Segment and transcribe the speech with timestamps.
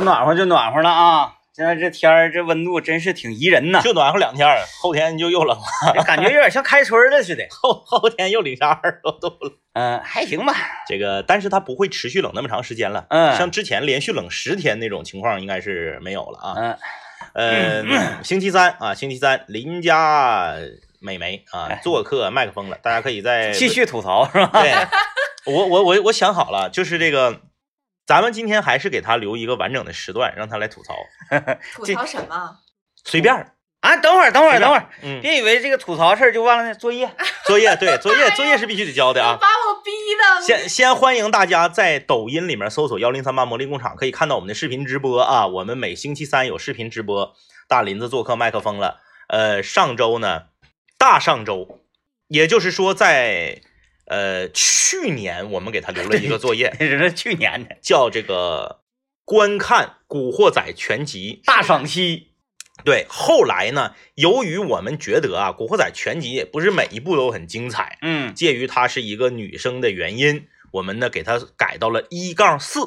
[0.00, 1.34] 暖和就暖和了啊！
[1.52, 4.48] 现在这天儿这温度真是挺宜人呐，就暖和两天，
[4.80, 5.58] 后天就又冷
[5.94, 7.44] 了，感觉有点像开春了似的。
[7.50, 9.52] 后后天又零下二十多度了。
[9.74, 10.54] 嗯，还行吧。
[10.86, 13.04] 这个，但是它不会持续冷那么长时间了。
[13.10, 16.54] 嗯，像之前连续冷十天那种情况应该是没有了啊。
[16.56, 16.78] 嗯，
[17.34, 20.54] 呃，星期三啊，星期三邻家
[21.00, 24.62] 美眉啊做客麦克风了，大家可以在继续吐槽是吧？
[24.62, 24.72] 对，
[25.52, 27.40] 我我我我想好了，就是这个。
[28.10, 30.96] 咱们今天还是给他留一个完整的时段，让他来吐槽。
[31.72, 32.56] 吐槽什么？
[33.04, 33.32] 随便
[33.82, 33.96] 啊！
[33.98, 37.08] 等会儿，等会儿，等会儿，嗯，别以为这个吐槽事儿就忘了作业。
[37.46, 39.38] 作业对，作业 作业是必须得交的啊！
[39.40, 40.44] 把我逼的。
[40.44, 45.46] 先先欢迎大家在抖音里面搜索幺零三八魔力工厂，可以看到我们的视频直播啊。
[45.46, 47.32] 我们每星期三有视频直播。
[47.68, 48.98] 大林子做客麦克风了。
[49.28, 50.46] 呃，上周呢，
[50.98, 51.78] 大上周，
[52.26, 53.62] 也就是说在。
[54.10, 58.80] 呃，去年我们给他留了一个作业， 是去年的，叫这个
[59.24, 62.32] 观看《古惑仔》全集大赏析。
[62.84, 72.80] 对，后来呢，由于我们觉得啊，《古惑仔》全集也不是每一部都很精彩，嗯，介于它是一个女生的原因，我们呢给它改到了一杠四。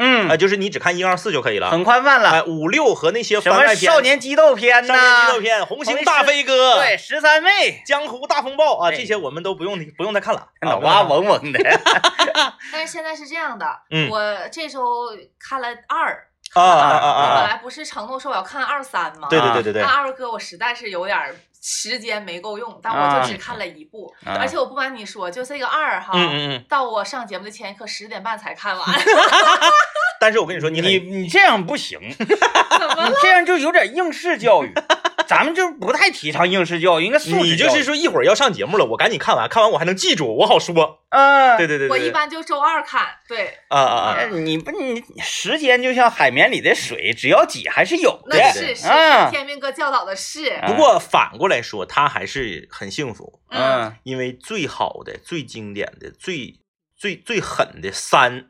[0.00, 0.28] 嗯。
[0.28, 2.30] 啊，就是你只看一二四就可以了，很宽泛了。
[2.30, 8.78] 哎，五六和那些什么少年激斗片呐，少年激斗片，红星大飞哥，对，十三妹，江湖大风暴。
[8.78, 11.60] 啊，这些我们都不用不用再看了， 脑瓜嗡嗡的。
[12.72, 16.26] 但是现在是这样的，嗯，我这周看了二。
[16.52, 17.22] 啊啊啊！
[17.22, 19.28] 我本来不是承诺说我要看二三吗？
[19.30, 19.82] 对对对对对。
[19.84, 21.16] 看二哥，我实在是有点
[21.60, 28.86] 时间没够用，但我就只看了一部，而且我不瞒你说，就这个二哈，嗯嗯嗯，到我上节目的前一刻十点半才看完。
[30.20, 33.12] 但是我跟你说， 你你你这样不行， 怎么了？
[33.22, 34.72] 这样就有点应试教育，
[35.22, 40.98] 咱们就不太提倡应试教育，应该素质你就是说一会儿要上节目了，我赶紧看完，看完我还能记住，我好说。
[41.10, 43.06] 嗯，对对对，我一般就周二看。
[43.26, 44.24] 对，啊啊啊！
[44.26, 48.38] 你不你时间就像海绵里的水，只要挤还是有的。
[48.38, 48.86] 那是是
[49.30, 50.60] 天明哥教导的是。
[50.66, 53.40] 不过反过来说，他还是很幸福。
[53.50, 56.60] 嗯，因为最好的、最经典的、最
[56.96, 58.49] 最最狠的三。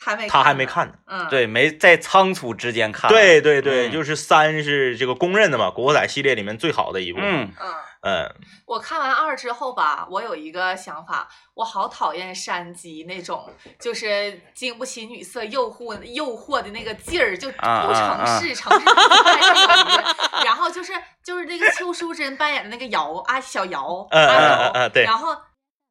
[0.00, 3.10] 还没他还没看呢，嗯，对，没在仓促之间看。
[3.10, 7.18] 对对对，就是三是这个公认的嘛，古惑仔系列里面最好的一部。
[7.20, 8.34] 嗯嗯嗯。
[8.64, 13.50] 我看完二之后吧，我有一个想法，我好讨厌山鸡那种，
[13.80, 17.56] 就是经不起女色诱惑诱惑的那个劲儿，就不
[17.92, 18.86] 成事，成事
[20.44, 20.92] 然后就是
[21.24, 25.36] 就是那个邱淑贞扮演的那个瑶啊，小瑶，嗯嗯嗯，对，然后。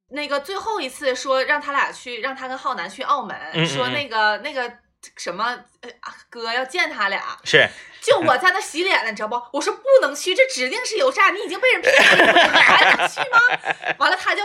[0.10, 3.36] 那个最后一次说让他俩去，让他跟浩南去澳门，
[3.68, 4.72] 说那个那个
[5.18, 5.90] 什么呃
[6.30, 7.68] 哥要见他俩，是，
[8.02, 9.42] 就我在那洗脸了，你知道不？
[9.52, 13.40] 我说不能去，这指定是有诈，你已经被人骗了，你还能去吗？
[13.98, 14.44] 完了他就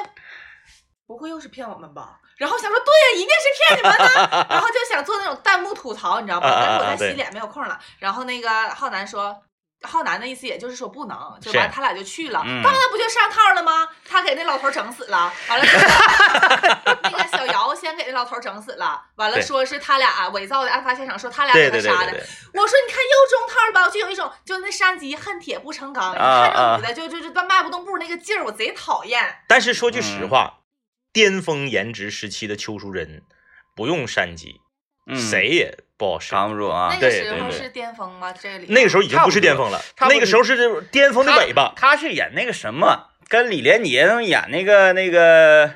[1.07, 2.19] 不会又是骗我们吧？
[2.39, 6.49] 然后想说对呀，一定是骗你们的，然后就想做那种弹幕吐槽，你知道吧？
[6.61, 7.79] 但是我在洗脸没有空了。
[8.01, 9.41] 然后那个浩南说。
[9.83, 13.89] 浩南的意思也就是说不能，就完他俩就去了，到那不就上套了吗？
[14.09, 15.65] 他给那老头整死了，完了
[17.03, 22.13] 那个小姚先给那老头整死了，完了说是他俩伪造的案发现场，说他俩给他杀的。
[22.55, 23.89] 我说你看又中套了吧？
[23.91, 29.41] 就有一种就那山鸡恨铁不成钢，看着女的就就就迈不动步那个劲儿，我贼讨厌。
[29.49, 30.61] 但是说句实话，
[31.13, 33.23] 巅峰颜值时期的邱淑贞
[33.75, 34.61] 不用山鸡，
[35.15, 35.79] 谁也。
[35.99, 36.91] 不好扛不住啊！
[37.01, 38.33] 那个时候是巅峰吗？
[38.33, 41.73] 这里那个时候已经不是巅峰了，那个时候是巅峰的尾巴。
[41.77, 45.69] 他是演那个什么，跟李连杰他们演那个那个《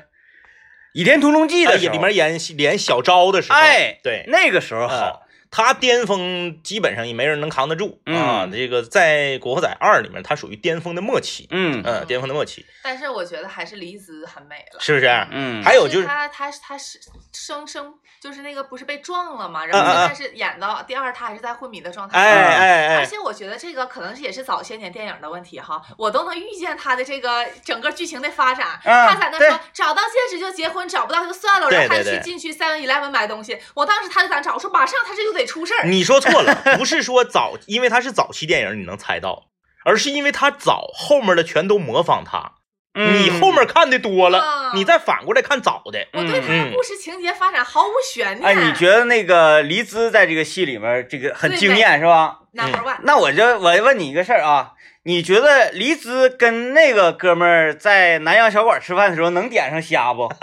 [0.91, 5.21] 倚天屠龙记》的里面演演小昭的时候，哎，对，那个时候好。
[5.49, 8.47] 他巅峰基本上也没人能扛得住啊！
[8.51, 12.65] 这个在《古惑仔二》里面，他属于巅峰的末期，嗯嗯，巅峰的末期。
[12.83, 15.07] 但是我觉得还是黎姿很美了，是不是？
[15.31, 16.99] 嗯，还有就是他他他是
[17.33, 22.17] 生生就是那个不是被撞了嘛，然后现在是演到第二，他还是在昏迷的状态。
[22.17, 22.97] 哎哎哎！
[22.97, 28.79] 而且我觉得这个可能是也是早些年电影的问题哈，我都能预见他的这个整个剧情的发展。
[28.83, 33.59] 他在那说找到戒指就结婚，找不到就算了，然后还去进去 Seven Eleven 买东西。
[33.73, 35.87] 我当时他就在找，我说马上他这就得出事儿。
[35.87, 36.17] 你说。
[36.19, 39.45] 错了，不是说早，因为它是早期电影，你能猜到，
[39.85, 42.53] 而是因为他早，后面的全都模仿他。
[42.95, 46.07] 你后面看的多了，你再反过来看早的。
[46.13, 48.43] 我对他的故事情节发展毫无悬念。
[48.43, 52.97] 哎，你觉得那个黎姿在这个戏里面这个很惊艳是吧？Number one。
[53.03, 54.71] 那我就我问你一个事儿啊，
[55.03, 60.27] 你觉得黎姿跟那个哥们儿在南阳小馆吃饭的时候能点上虾不？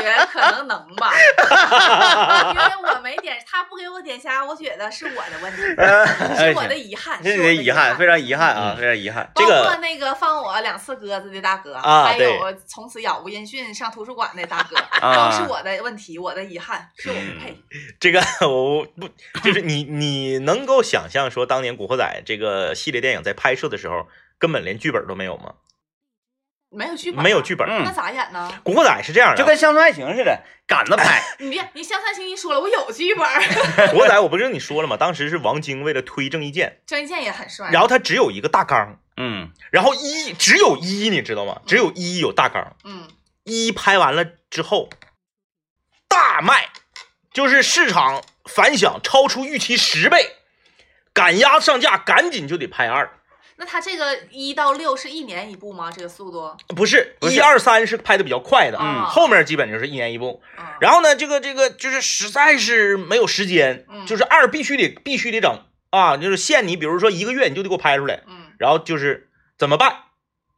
[0.00, 1.12] 我觉可可能能吧，
[2.52, 9.30] 因为我没点，他不给我点虾，我觉得是我的问题，是我的遗憾，是我的遗憾，非常遗憾啊，嗯非常遗憾。
[9.34, 17.62] 这个包括那个放我两次鸽子的大哥，啊还有从此杳无音讯上图书馆的大哥，啊都是我的问题，我的遗憾，是我不配。
[17.98, 19.08] 这个我不
[19.42, 24.06] 就是你你能够想象说当年《古惑仔》这个系列电影在拍摄的时候
[24.38, 25.54] 根本连剧本都没有吗？
[26.70, 27.68] 没有剧本，没有剧本。
[27.68, 28.50] 嗯那咋演呢？
[28.62, 31.22] 古惑仔》是这样的，就跟《乡村爱情》似的，赶着拍。
[31.38, 33.26] 你别，你乡村爱情一说了，我有剧本，
[33.90, 34.96] 古惑仔》我不是跟你说了吗？
[34.96, 37.68] 当时是王晶为了推郑伊健，郑伊健也很帅。
[37.72, 41.60] 然后他只有一个大纲，嗯然后一只有一你知道吗？
[41.66, 43.08] 只有一有大纲，嗯，
[43.44, 44.88] 一拍完了之后
[46.08, 46.68] 大卖，
[47.32, 50.36] 就是市场反响超出预期十倍，
[51.12, 53.10] 赶鸭子上架，赶紧就得拍二。
[53.60, 55.92] 那他这个一到六是一年一部吗？
[55.94, 56.50] 这个速度？
[56.74, 60.40] 不是一二三是拍的比较快的，嗯后面基本就是一年一部。
[60.56, 65.60] 啊，然后呢，这个这个就是实在是没有时间，嗯就是二必须得必须得整
[65.90, 69.28] 啊，就是限你，比如说一个月你就得给我拍出来，嗯，然后就是
[69.58, 69.94] 怎么办？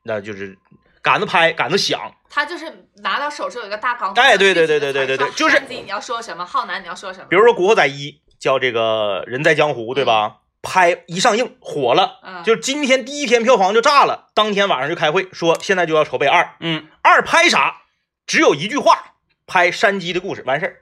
[0.05, 0.57] 那就是
[1.03, 4.13] 赶着拍，赶着想，他就是拿到手是有一个大纲。
[4.15, 7.27] 哎对对对对对对对就是你要说什么，浩南你要说什么？
[7.29, 10.37] 比如说《古惑仔一》叫这个人在江湖，对吧？
[10.63, 17.83] 拍一上映火了，嗯，就是今天第一天票房就炸了，当天晚上就开会说现在就要筹备二，嗯，二拍啥？
[18.27, 19.15] 只有一句话，
[19.47, 20.77] 拍山鸡的故事，完事儿，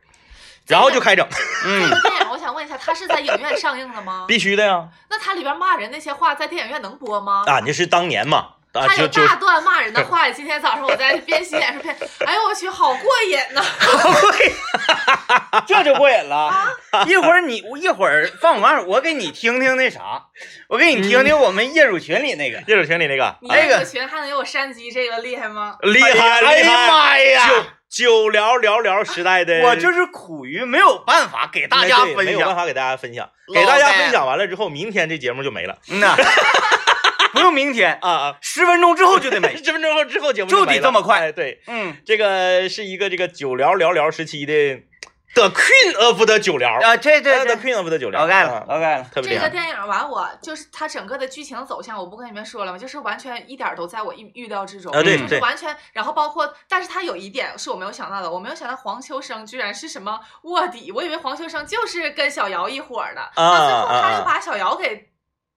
[0.66, 1.26] 然后就开整，
[1.64, 4.26] 嗯电影我想问一下，他是在影院上映的吗？
[4.28, 4.86] 必须的呀。
[5.08, 7.44] 那他里边骂人那些话在电影院能播吗？
[7.46, 13.64] 啊，那是当年嘛，啊，他有大段骂人的话，今天早上我在边洗脸时片，哎呦我去，好过瘾呐！
[15.66, 16.36] 这就过瘾了。
[16.36, 16.72] 啊
[17.06, 20.22] 一会儿你一会儿放完，我给你听听那啥，
[20.68, 22.58] 我给你听听我们业主群里那个。
[22.66, 25.76] 业主群里那个你那个这个群还能有我山鸡这个厉害吗？
[25.82, 27.48] 厉害哎呀厉害，妈呀！
[27.48, 32.54] 九九聊聊聊时代的，我就是苦于没有办法给大家分享没有办。
[32.56, 36.16] 法给大家分享，给大家分享完了之后，明天这节目就没了嗯呐，
[37.32, 39.56] 不用明天，啊啊， 十分钟之后就得没。
[39.62, 44.80] 十分钟后之后节目就没了得这么快哎，对，嗯这个是一个这个九聊聊聊时期的
[45.32, 49.06] The Queen of the 九聊啊，这这，The 这 Queen of the 九聊，我盖了，我盖了。
[49.14, 49.48] 这个特别厉害。
[49.48, 52.78] 电影完，我就是它整个的剧情走向，我不跟你们说了吗？
[52.78, 55.74] 就是完全一点儿都在我预预料之中，啊对就是完全。
[55.92, 65.10] 然后包括，但是它有一点是我没有想到的，我没有想到黄秋生居然是什么卧底，我以为黄秋生就是跟小姚一伙儿的，到最后他又把小姚给，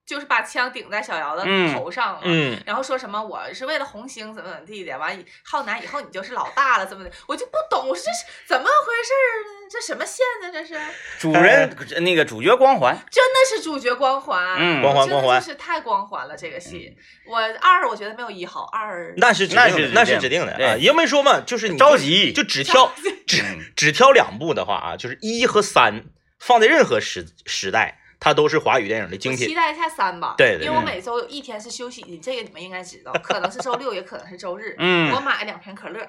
[0.06, 2.22] 就是把枪顶在小姚的嗯头上了。
[2.24, 8.70] 嗯，然后说什么我是为了红星怎么怎么地的，完以浩南以后你就是老大了怎么的，我就不懂，我说这是怎么回
[9.04, 9.70] 事儿呢？
[9.72, 10.52] 这什么线呢？
[10.52, 10.80] 这是
[11.18, 16.96] 主人那个主角光环，真的是主角光环，嗯光环真的光环就是太光环了这个戏。
[17.26, 22.94] 我二我觉得没有一好，二那是指那定的，那是指定的啊，因为说嘛，就是你着急就只挑
[23.26, 26.04] 只嗯只挑两部的话啊，就是一和三
[26.40, 29.44] 放在任何时时代，它都是华语电影的精品。
[29.44, 34.76] 我期待一下三吧，对对对因为我每周有一天是休息的，这个你们应该知道，可能是周六，也可能是周日。
[34.80, 36.00] 嗯我买两瓶可乐，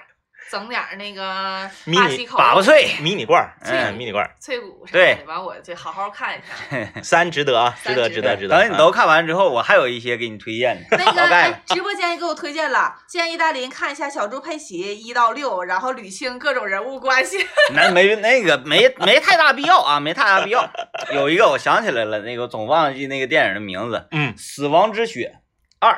[0.50, 7.02] 整点那个迷你巴西口味粑粑脆，迷你罐儿，嗯嗯，迷你罐儿，脆骨啥对的，完我就好好看一看。
[7.02, 10.96] 三值得啊，值得，值得值得，等你都看完之后，我还有一些给你推荐的。
[10.98, 17.38] 那个直播间也给我推荐了，建议大林看一下小猪佩奇一到六，然后捋清各种人物关系。
[17.74, 20.68] 那没那个没没太大必要啊，没太大必要。
[21.12, 25.36] 有一个我想起来了，那个总忘记那个电影的名字，嗯《死亡之雪
[25.80, 25.92] 二》。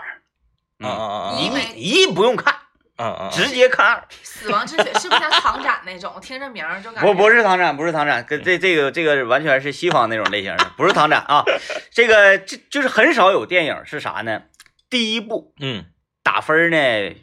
[0.78, 2.54] 嗯嗯嗯一一不用看，
[2.96, 4.02] 嗯嗯，直接看二。
[4.22, 6.18] 死亡之雪是不是像唐展那种？
[6.20, 11.44] 听这名儿就感觉不不是唐展，不是唐展，跟这这个这个完全是西方那种类型的，不是唐展啊。
[11.90, 14.42] 这个这就是很少有电影是啥呢？
[14.88, 15.84] 第一部嗯
[16.22, 17.16] 打分呢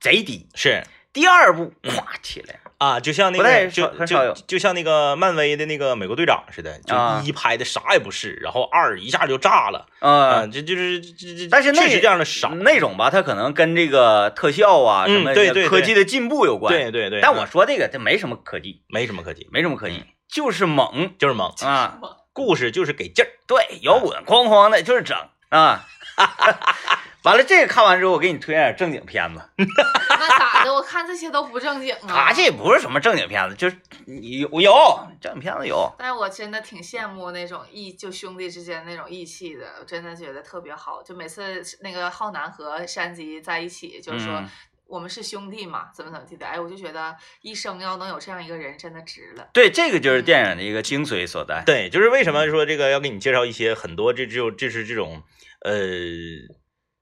[0.00, 16.72] 贼低，是第二部嗯咵起来，啊，就像那个就就就像那个漫威的那个美国队长似的，啊就一拍的啥也不是，然后二一下就炸了啊，呃，这就是这这，但是那确实这样的少，那种吧，它可能跟这个特效啊嗯什么对对对科技的进步有关。
[16.72, 17.20] 对对对。
[17.22, 21.98] 但我嗯说这个这没什么科技，没什么科技，没什么科技，就是猛就是猛，啊！
[22.34, 23.28] 故事就是给劲儿。
[23.46, 25.16] 对，摇滚哐哐的，就是整
[25.48, 25.86] 啊。
[27.26, 29.42] 完了，这个看完之后，我给你推荐点正经片子。
[29.58, 30.72] 那咋的？
[30.72, 32.14] 我看这些都不正经啊。
[32.14, 34.72] 啊，这也不是什么正经片子，就是有有
[35.20, 35.92] 正经片子有。
[35.98, 41.02] 但是我真的挺羡慕那种义，就兄弟之间那种义气的，我真的觉得特别好。
[41.02, 44.48] 就每次那个浩南和山鸡在一起，就是说、嗯
[44.88, 49.48] 我们是兄弟嘛，怎么怎么地的，哎，我就觉得一生要能有这样一个人，真的值了。
[49.52, 51.60] 对，这个就是电影的一个精髓所在。
[51.66, 55.24] 对，就是为什么说这个要给你介绍一些很多这只有这是这种
[55.64, 55.72] 呃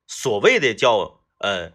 [0.06, 1.72] 所谓的叫呃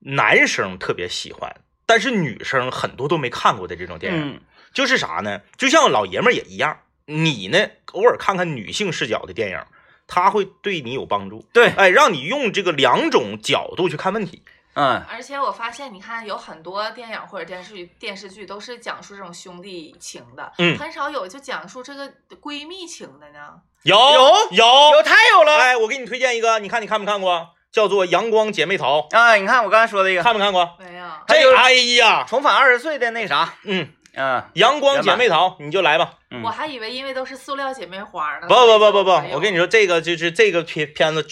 [0.00, 4.40] 男生特别喜欢，但是女生很多都没看过的这种电影，嗯
[4.72, 5.40] 就是啥呢？
[5.56, 9.60] 就像老爷们儿也一样，你呢偶尔看看女性视角的电影，
[10.06, 11.44] 它会对你有帮助。
[11.52, 14.42] 对，哎，让你用这个两种角度去看问题。
[14.74, 15.02] 嗯。
[15.10, 20.76] 而且我发现，你看有很多电影或者电视剧、电视剧都是讲述这种兄弟情的，嗯。
[20.78, 22.10] 很少有就讲述这个
[22.40, 23.54] 闺蜜情的呢。
[23.82, 24.34] 有有？
[24.50, 24.66] 有。
[24.96, 25.56] 有太有了。
[25.56, 27.50] 哎，我给你推荐一个，你看你看没看过？
[27.72, 29.36] 叫做《阳光姐妹淘》，啊！
[29.36, 30.22] 你看我刚才说的一个。
[30.24, 30.68] 看没看过？
[30.80, 34.42] 没有，还有这哎呀，重返二十岁的那啥，嗯，嗯。
[34.54, 36.14] 阳光姐妹淘，你就来吧。
[36.32, 36.42] 嗯。
[36.42, 38.48] 我还以为因为都是塑料姐妹花呢。
[38.48, 41.24] 不不不不不，我跟你你说，这个就是这个片片子，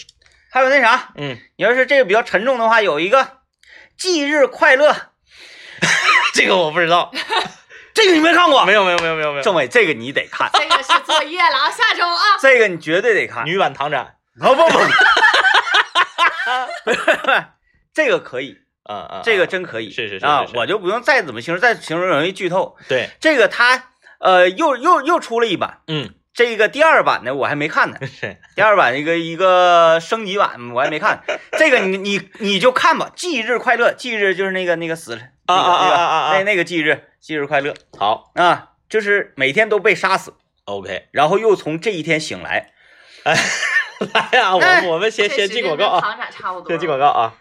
[0.51, 3.39] 还有那啥，嗯，你要是这个比较沉重的话，有一个
[3.97, 4.95] 忌日快乐，
[6.33, 7.11] 这个我不知道，
[7.93, 8.65] 这个你没看过？
[8.65, 9.43] 没有没有没有没有没有。
[9.43, 12.37] 政委，这个你得看，这个是作业了啊，下周啊。
[12.41, 13.45] 这个你绝对得看。
[13.45, 14.79] 女版唐展，不不不，
[17.93, 22.77] 这个可以，啊啊，这个真可以，是是是是，是啊我就不用再怎么形容，再形容容易剧透。
[22.87, 28.37] 对，这个他呃又又又出了一版，嗯，这个第二版的我还没看呢， 是。
[28.55, 31.23] 第二版一个一个升级版我还没看，
[31.57, 35.83] 这个你你你就看吧，忌日快乐，忌日就是那个那个死了，那个啊啊啊。
[35.83, 37.73] 那个啊啊啊那那个忌日，忌日快乐。
[37.97, 38.31] 好。
[38.35, 40.33] 啊，就是每天都被杀死
[40.65, 42.71] ，，OK，然后又从这一天醒来。
[43.25, 46.69] 来呀，我我们先先进广告啊，差不多。
[46.69, 47.33] 先进广告啊，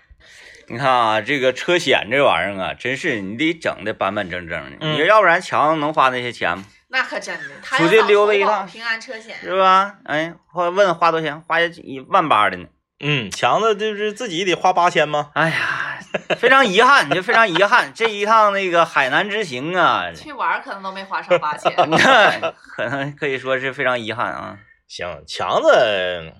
[0.66, 4.95] 你看啊，这个车险这玩意儿啊，真是你得整的板板正正的，嗯。
[4.95, 6.64] 你要不然强能花那些钱吗？
[6.90, 9.37] 那可真的，他出去溜达一趟平安车险。
[9.40, 9.99] 是吧？
[10.04, 11.40] 哎，花问花多少钱？
[11.42, 12.66] 花一万八的呢。
[13.00, 15.30] 嗯，强子就是自己得花八千吗？
[15.35, 16.00] 哎呀，
[16.37, 21.73] 非常遗憾，就非常遗憾，这一趟那个海南之行啊， 去玩可能都没花上八千。
[21.76, 24.59] 可能可以说是非常遗憾啊。
[24.88, 26.33] 行，强子，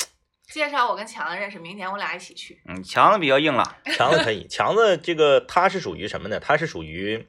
[0.50, 2.61] 介绍我跟强子认识，明年我俩一起去。
[2.67, 6.40] 嗯，强子比较硬朗，强子可以，强子这个他是属于什么呢？
[6.40, 7.25] 他是属于，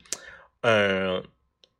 [0.61, 1.23] 嗯、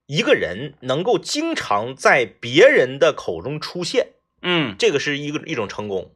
[0.10, 6.16] 一个人能够经常在别人的口中出现，嗯，这个是一个一种成功。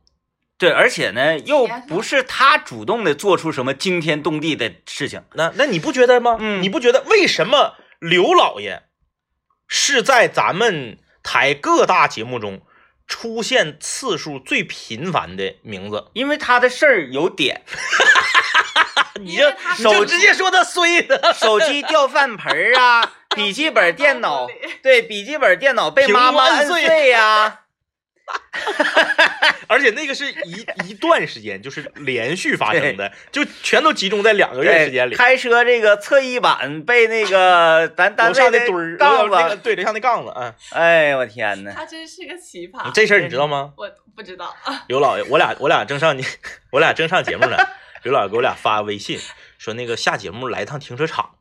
[0.58, 6.38] 对，而且呢，又不是他主动的做出什么惊天动地的事情，那那你不觉得吗？
[6.40, 8.82] 嗯你不觉得为什么刘老爷
[9.68, 12.62] 是在咱们台各大节目中
[13.06, 16.08] 出现次数最频繁的名字？
[16.14, 17.62] 因为他的事儿有点，
[19.20, 19.38] 你
[19.84, 24.48] 就直接说他衰的， 手机掉饭盆儿啊， 笔记本电脑，
[24.82, 27.62] 对，笔记本电脑被妈妈摁摁碎碎呀、
[29.68, 35.16] 而且那个是一一段时间，就是连续发生的，就全都集中在两个月时间里。
[35.16, 42.92] 开车这个侧翼板被那个咱单位那墩儿，杠那个子，对，着上那杠子，嗯，哎呦我天呐，他真是个奇葩。
[42.94, 43.74] 这事儿你知道吗？
[43.78, 44.56] 我不知道，
[44.88, 46.24] 刘老爷，我俩我俩正上你，
[46.72, 47.58] 我俩正上节目呢，
[48.04, 49.20] 刘老师给我俩发微信
[49.58, 51.36] 说那个下节目来趟停车场，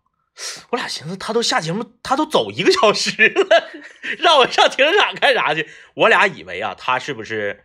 [0.70, 3.70] 我俩寻思他都下节目，他都走一个小时了，
[4.18, 5.68] 让我上停车场干啥去？
[5.94, 7.64] 我俩以为啊，他是不是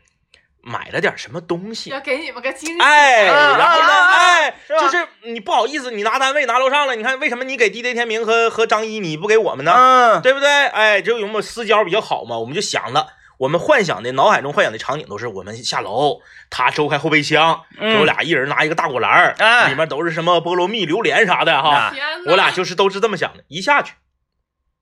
[0.62, 1.92] 买了点什么东西？
[1.92, 2.82] 要给你们个惊喜。
[2.82, 9.72] 哎，啊然后呢，哎，是就是你不好意思，你拿单位拿楼上了，你看为什么你给 DJ 天明和和张一，你不给我们呢？
[9.74, 10.50] 嗯，对不对？
[10.50, 12.38] 哎，就有没有私交比较好嘛？
[12.39, 21.94] 我们就想了，我们幻想的脑海中幻想的场景都是我们下楼，他周开后备箱，我俩一人拿一个大果篮儿，哎里面都是什么菠萝蜜、榴莲啥的哈。
[22.27, 23.94] 我俩就是都是这么想的，一下去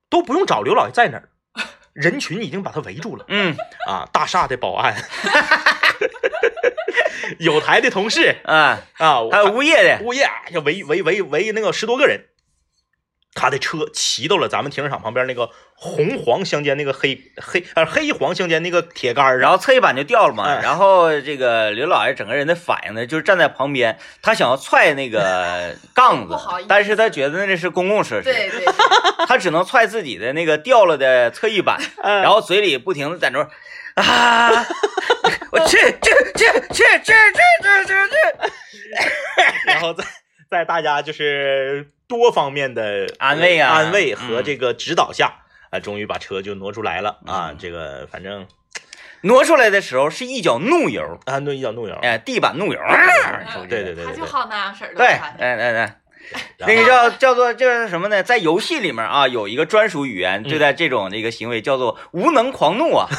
[0.08, 1.28] 都不用找刘老爷在哪儿，
[1.92, 3.56] 人群已经把他围住了嗯
[3.88, 4.08] 啊！
[4.12, 4.94] 大厦的保安，
[7.38, 12.26] 有台的同事啊，啊，还有物业的，物业要围围围围那个十多个人，
[13.36, 20.60] 他的车骑到了咱们停车场旁边那个红黄相间那个黑黑呃黑黄相间那个铁杆儿，然后侧翼板就掉了嘛，哎。
[20.62, 28.74] 然后这个刘老爷整个人的反应呢，就是站在旁边，他想要踹那个 杠子不好意思，但是他觉得那是公共设施，对对对，
[29.28, 33.38] 他只能踹自己的那个掉了的侧翼板，嗯然后嘴里不停的在那
[34.02, 34.66] 啊，
[35.52, 38.16] 我去去去去去去去去去，
[39.66, 40.04] 然后再
[40.50, 45.32] 在大家就是多方面的安慰啊安慰和嗯这个指导下
[45.70, 48.46] 啊，终于把车就挪出来了啊，嗯这个反正
[49.22, 52.80] 挪出来的时候是一脚怒油，啊，对一脚怒油，哎，地板怒油，
[53.68, 54.96] 对对对对对，他就好那样式儿的。
[54.96, 56.00] 对，哎哎哎。
[56.58, 58.20] 那个叫叫做就是什么呢？
[58.20, 63.06] 在游戏里面啊，有一个专属语言嗯对待这种这个行为叫做无能狂怒啊。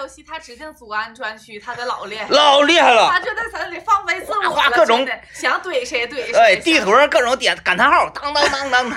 [0.00, 2.26] 游戏，他指定祖安专区，他的老厉害。
[2.30, 3.10] 老厉害了！
[3.10, 6.32] 他就在在那里放飞自我了，各种想怼谁怼谁。
[6.32, 8.90] 哎，地图上各种点感叹号，当当当当，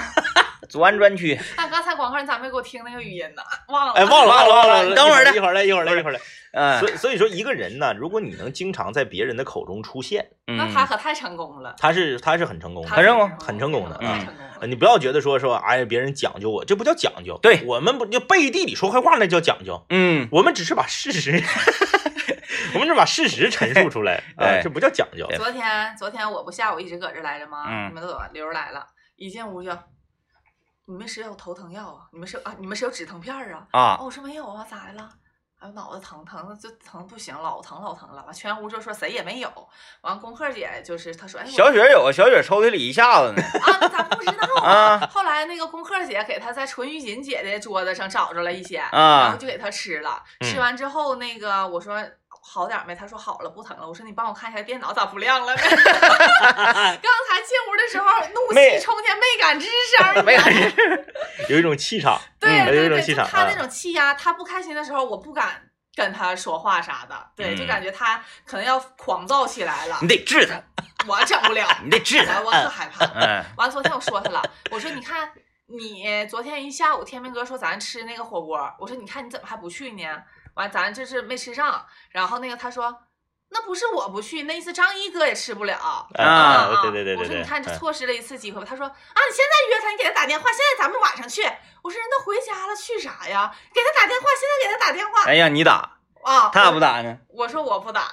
[0.74, 3.44] 左安专区，但刚才广告你咋没给我听那个语音呢？
[3.68, 6.20] 忘了，哎，忘了忘了忘了，等会儿呢一会儿来一会儿来一会儿来。
[6.51, 12.89] 嗯所以所以说，一个人呢，如果你能经常在别人的口中出现，嗯，那他可太成功了，他是他是很成功的。
[12.89, 14.20] 很成功很成功的啊
[14.65, 17.38] 你不要觉得说说，哎，别人讲究我，这不叫讲究。
[17.44, 19.86] 对我们不就背地里说坏话，那叫讲究。
[19.92, 21.39] 嗯，我们只是把事实，
[22.74, 25.27] 我们只把事实陈述出来 啊，这不叫讲究。
[25.38, 27.65] 昨天昨天我不下午一直搁这来着吗？
[27.70, 28.84] 嗯你们都有刘来了，
[29.15, 29.72] 一进屋就，
[30.86, 32.08] 你们谁有头疼药啊？
[32.12, 32.54] 你们是啊？
[32.60, 33.68] 你们谁有止疼片儿啊？
[33.72, 35.10] 啊哦，我说没有啊，咋的了？
[35.60, 38.22] 哎，我脑子疼，疼的就疼不行，老疼老疼了。
[38.25, 39.50] 完，全屋就说谁也没有。
[40.02, 45.00] 完，功课姐就是她说，哎，小雪有，小雪抽屉里一下子呢，啊，那咋不知道啊？
[45.10, 50.22] 后来那个功课姐给她在纯玉锦姐的桌子上找着了一些，然后啊，就给她吃了。
[50.42, 52.04] 嗯吃完之后，那个我说
[52.45, 52.93] 好点没？
[52.93, 53.88] 他说好了，不疼了。
[53.88, 55.62] 我说你帮我看一下电脑咋不亮了呢？
[55.63, 59.65] 刚才进屋的时候怒气冲天，没敢吱
[60.13, 60.53] 声，没敢
[61.50, 70.62] 有一种气场，对嗯有一对对，种气场啊就他那种气压，他不开心的时候，我不敢跟他说话啥的，对，就嗯感觉他可能要狂躁起来了你，得治他，
[71.07, 73.05] 我整不了， 你得治他，我我可害怕。
[73.15, 75.31] 嗯完，昨天我说他了，我说你看
[75.67, 80.03] 你昨天一下午天明哥说咱吃那个火锅，我说你看你怎么还不去呢？
[80.55, 82.95] 完，咱这是没吃上，然后那个他说。
[83.55, 85.77] 那不是我不去，那意思张一哥也吃不了
[86.15, 88.65] 啊对对对对对我说你看错失了一次机会吧。
[88.67, 88.93] 他说啊，
[89.29, 91.43] 你现在约他，你给他打电话，现在咱们晚上去。
[91.83, 93.55] 我说人都回家了，去啥呀？
[93.72, 96.50] 给他打电话，现在给他打电话哎呀，你打，啊！
[96.51, 97.19] 他咋不打呢？
[97.29, 98.12] 我说我不打，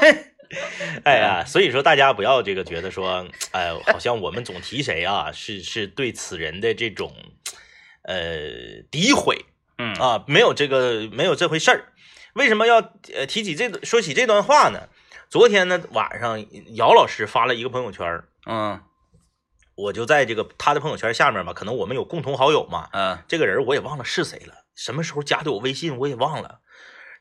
[1.04, 7.14] 哎呀，所以说大家不要这个觉得说，哎，好像我们总提谁啊，是是对此人的这种
[8.04, 9.44] 呃诋毁
[9.78, 9.94] 嗯。
[9.94, 11.92] 啊，没有这个没有这回事儿。
[12.34, 12.76] 为什么要
[13.14, 14.88] 呃提起这说起这段话呢？
[15.30, 16.44] 昨天呢晚上，
[16.74, 18.80] 姚老师发了一个朋友圈儿，嗯。
[19.74, 26.58] 我就在这个他的朋友圈下面嘛，可能我们有共同好友嘛，嗯，这个人我也忘了是谁了，什么时候加的我微信我也忘了，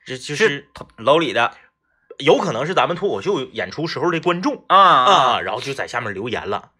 [0.08, 1.54] 这就是是楼里的。
[2.18, 6.72] 有可能是咱们脱口秀演出时候的观众啊啊，啊，然后就在下面留言了，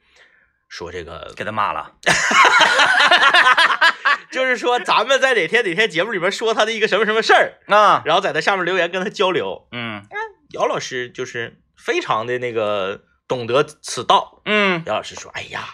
[0.68, 1.94] 说这个给他骂了，
[4.32, 10.04] 就是说咱们在哪天哪天节目里面说他的一个什么什么事儿，啊，然后在他下面留言跟他交流，嗯
[10.52, 15.66] 姚老师就是非常的那个懂得此道，嗯，姚老师说，哎呀，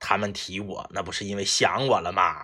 [0.00, 2.36] 他们提我那不是因为想我了吗？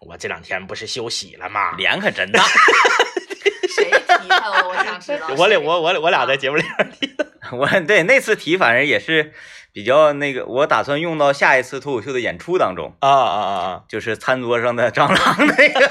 [0.00, 1.72] 我这两天不是休息了吗？
[1.76, 2.44] 脸可真大
[3.74, 4.68] 谁提他了？
[4.68, 5.28] 我想知道。
[5.36, 7.16] 我俩我我俩我俩在节目里面
[7.52, 9.32] 我对那次提反正也是
[9.74, 13.82] 比较那个，我打算用到下一次脱口秀的演出当中，啊啊啊啊！
[13.88, 15.84] 就是餐桌上的蟑螂那个，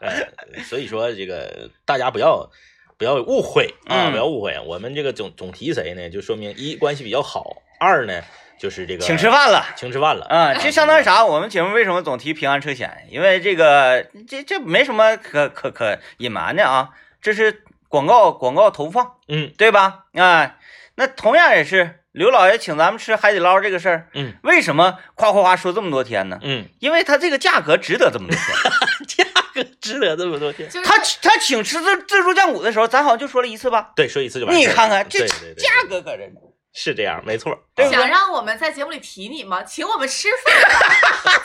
[0.00, 2.50] 呃，所以说这个大家不要
[2.98, 4.60] 不要误会啊，嗯不要误会。
[4.66, 6.10] 我们这个总总提谁呢？
[6.10, 8.20] 就说明一关系比较好，二呢
[8.58, 9.64] 就是这个请吃饭了。
[9.74, 11.24] 请吃饭了啊，就相当于啥？
[11.24, 13.08] 我们节目为什么总提平安车险？
[13.10, 16.90] 因为这个这这没什么可可可隐瞒的啊，
[17.22, 20.04] 这是广告广告投放，嗯对吧？
[20.12, 20.57] 啊，
[20.98, 26.40] 那同样也是刘老爷请咱们吃海底捞这个事儿，嗯为什么夸夸夸说这么多天呢？
[26.42, 28.72] 嗯，因为他这个价格值得这么多天。
[29.06, 30.68] 价格值得这么多天？
[30.68, 33.92] 就是他他请吃自自助酱骨的时候，咱好像就说了一次吧？
[33.94, 34.68] 对，说一次就完事了。
[34.68, 36.32] 你看看这价格可真
[36.74, 37.56] 是这样，没错。
[37.90, 39.62] 想让我们在节目里提你吗？
[39.62, 40.54] 请我们吃饭，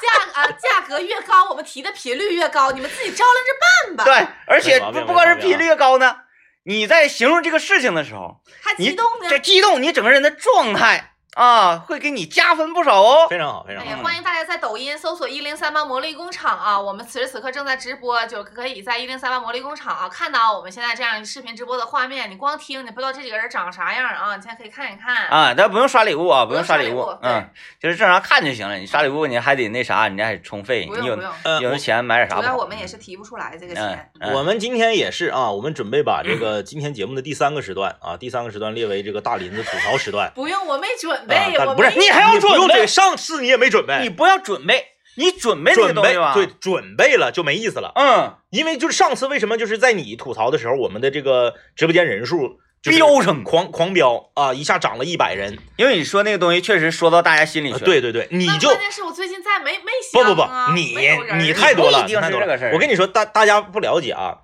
[0.02, 6.16] 价啊价格越高，我们提的频率越高，你们自己照着办吧。，对，而且不不光是频率越高呢，
[6.63, 9.30] 你在形容这个事情的时候，还你激动呢。
[9.30, 13.28] 这激动，你整个人的状态啊，会给你加分不少哦。
[13.28, 14.04] 非常好，非常好。
[14.04, 16.80] 欢迎大家在抖音搜索一零三八魔力工厂啊！
[16.80, 22.30] 我们此时此刻正在直播，就可以在一零三八魔力工厂啊看到我们现在这样视频直播的画面。
[22.30, 24.36] 你光听，你不知道这几个人长啥样啊！
[24.36, 25.28] 你现在可以看一看。
[25.28, 28.76] 啊，但不用刷礼物啊，不不用刷礼物嗯，就是正常看就行了。
[28.78, 32.36] 你刷礼物你还得那啥，你还得充费，你有不用不用，呃，有的钱买点啥？
[32.36, 34.12] 主要我们也是提不出来这个嗯钱。
[34.19, 40.32] 嗯我们今天也是啊，我们准备把这个今天节目的第三个时段啊，第三个时段列为这个大林子吐槽时段。
[40.36, 44.86] 不用，我没准备不是你还要你不用准备上次你也没准备，你不要准备，
[45.18, 46.34] 你准备这个准备东西吧？
[46.34, 47.92] 对，，准备了就没意思了。
[47.96, 55.58] 嗯，因为就是上次为什么就是在你吐槽的时候，我们的这个直播间人数飙升狂狂飙啊，一下涨了一百人。
[55.78, 57.80] 因为你说那个东西确实说到大家心里去了。
[57.80, 60.44] 啊对对对，你就关键是我最近在没没不不不
[60.76, 60.96] 你
[61.40, 64.40] 你太多了，一定你太多了是这个事儿我跟你说，大大家不了解啊，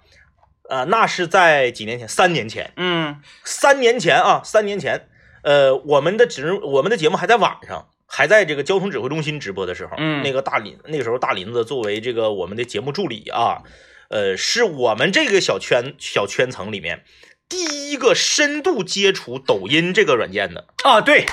[0.69, 5.08] 呃，那是在几年前，三年前，嗯三年前啊，三年前，
[5.43, 13.63] 呃，我们的直我们的节目还在晚上，还在这个交通指挥中心直播的时候，嗯那个大林那个时候大林子作为这个我们的节目助理啊，
[14.09, 17.03] 呃，是我们这个小圈小圈层里面
[17.47, 20.67] 第一个深度接触抖音这个软件的。
[20.83, 21.25] 啊，对，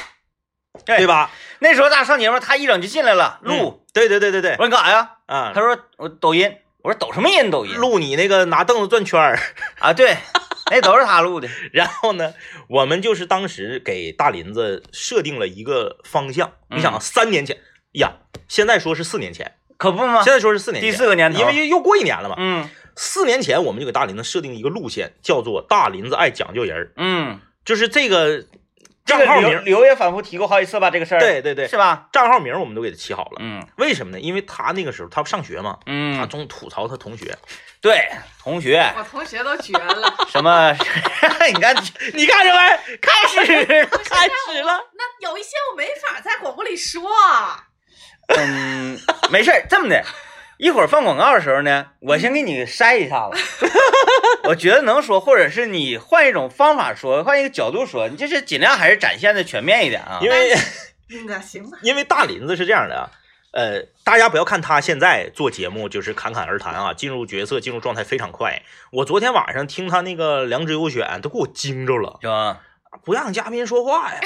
[0.84, 1.30] 对对吧？
[1.58, 3.54] 那时候大上节目，他一整就进来了，录。
[3.54, 5.10] 嗯，对对对对对我，说你干啥呀？
[5.26, 6.54] 啊他，说我抖音。
[6.82, 7.50] 我说抖什么音？
[7.50, 9.36] 抖音录你那个拿凳子转圈儿，
[9.80, 9.92] 啊？
[9.92, 10.16] 对，
[10.70, 11.48] 那都是他录的。
[11.72, 12.34] 然后呢，
[12.68, 16.52] 我们就是当时给大林子设定了一个方向。
[16.70, 17.58] 你想三年前
[17.92, 18.16] 呀，
[18.48, 20.22] 现在说是四年前，可不吗？
[20.22, 22.36] 现在说是四年前，第四个年头因为又过一年了嘛。
[22.38, 28.46] 嗯四年前我们就给大林子设定一个路线，叫做大林子爱讲究人儿，嗯，就是这个
[29.06, 31.20] 账号名，刘也反复提过好几次吧，这个事儿。
[31.20, 32.08] 对对对，是吧？
[32.12, 33.36] 账号名我们都给他起好了。
[33.38, 34.20] 嗯为什么呢？
[34.20, 37.36] 因为他那个时候他上学嘛，嗯他嗯，总吐槽他同学。
[37.80, 38.08] 对，
[38.42, 40.14] 同学我同学都绝了。
[40.28, 40.72] 什么？
[41.46, 41.74] 你看，
[42.14, 42.96] 你看着没？
[43.00, 44.80] 开始了，开始了。
[44.94, 47.02] 那有一些我没法在广播里说。
[48.28, 48.98] 嗯，
[49.30, 50.04] 没事儿，这么的，
[50.58, 53.66] 一会儿放广告的时候呢，我先给你筛一下子，
[54.48, 60.18] 我觉得能说，或者是你换一种方法说，换一个角度说，你就是尽量还是展现的全面一点啊。
[60.22, 60.54] 因为
[61.26, 63.10] 那行吧，因为大林子是这样的啊，
[63.52, 68.62] 呃，大家不要看他现在做节目就是侃侃而谈啊，进入角色、进入状态非常快。
[68.92, 72.60] 我昨天晚上听他那个《良知优选》，都给我惊着了，是吧？
[73.04, 74.20] 不让嘉宾说话呀，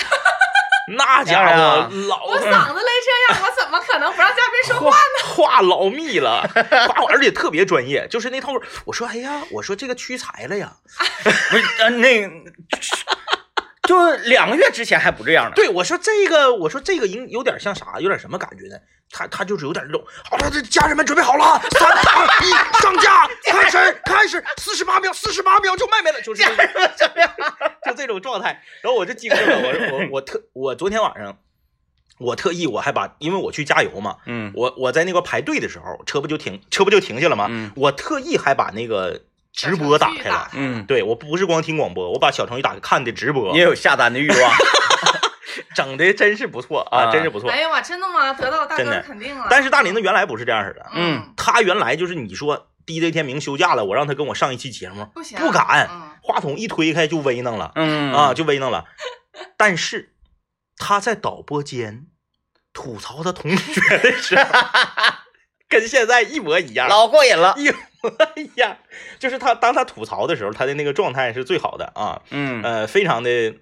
[0.96, 4.96] 那家伙老我嗓子累这样，我怎么可能不让嘉宾说话？
[4.96, 6.42] 呢话 老密了，
[6.88, 8.53] 话而且特别专业，就是那套。
[8.85, 10.72] 我说，哎呀，我说这个屈才了呀，
[11.22, 12.29] 不是，呃，那个
[13.90, 15.53] 就两个月之前还不这样呢。
[15.57, 18.76] 对我说这个，我说这个应有点像啥，有点什么感觉呢？
[19.11, 26.64] 他他就是有点那种，好了，这家人们准备好了，三二一，上架， 开始开始，四十八秒，四十八秒就卖没了，就是这种
[27.85, 28.62] 就这种状态。
[28.83, 31.37] 然后我就惊着了，我说我我特我昨天晚上
[32.18, 37.48] 我特意我还把，因为我去加油嘛，嗯我我在那个排队的时候，车不就停车不就停下了吗？
[37.50, 39.22] 嗯我特意还把那个
[39.53, 40.49] 直播打开了。
[40.55, 44.53] 嗯，对我不是光听广播，我把小程序打开看的直播，也有下单的欲望。
[45.75, 47.51] 整的真是不错啊，啊真是不错。
[47.51, 48.33] 哎呀妈，真的吗？
[48.35, 49.47] 得到大哥肯定了。
[49.51, 58.85] 但是大林子原来不是这样式的，嗯他原来就是你说 DJ 天明休假了，我让他跟我上一期节目，不行，不敢嗯话筒一推开就威能了嗯啊，就威能了。
[59.57, 60.15] 但是
[60.77, 62.07] 他在导播间
[62.73, 64.45] 吐槽他同学的时候，
[65.71, 67.55] 跟现在一模一样，老过瘾了。
[67.57, 68.77] 一模一样。
[69.19, 73.55] 就是他当他吐槽的时候，他的那个状态是最好的啊，嗯呃，非常的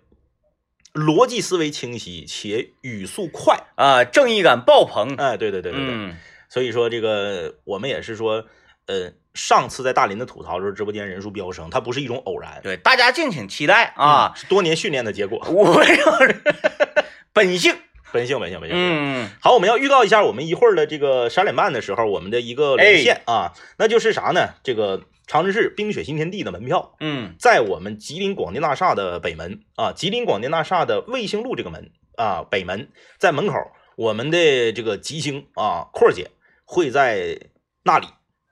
[0.94, 3.56] 逻辑思维清晰且语速快。
[3.76, 5.14] 啊，正义感爆棚。
[5.16, 5.94] 哎，对对对对对。
[5.94, 6.16] 嗯
[6.50, 8.46] 所以说这个我们也是说，
[8.86, 14.32] 呃，上次在大林的吐槽的时候，直播间人数飙升，它不是一种偶然对，大家敬请期待啊！
[14.34, 16.42] 是多年训练的结果，我 让人
[17.34, 17.76] 本性。
[18.12, 18.78] 本性本性本性。
[18.78, 24.54] 嗯好，我们要预告一下，我们一会儿的这个十二点半的时候，我们的一个连线啊，那就是啥呢？
[24.62, 33.54] 这个长春市冰雪新天地的门票，嗯在我们吉林广电大厦的北门啊，吉林广电大厦的卫星路这个门啊，北门在门口，
[33.96, 36.30] 我们的这个吉星啊，阔儿姐
[36.64, 37.38] 会在
[37.84, 38.06] 那里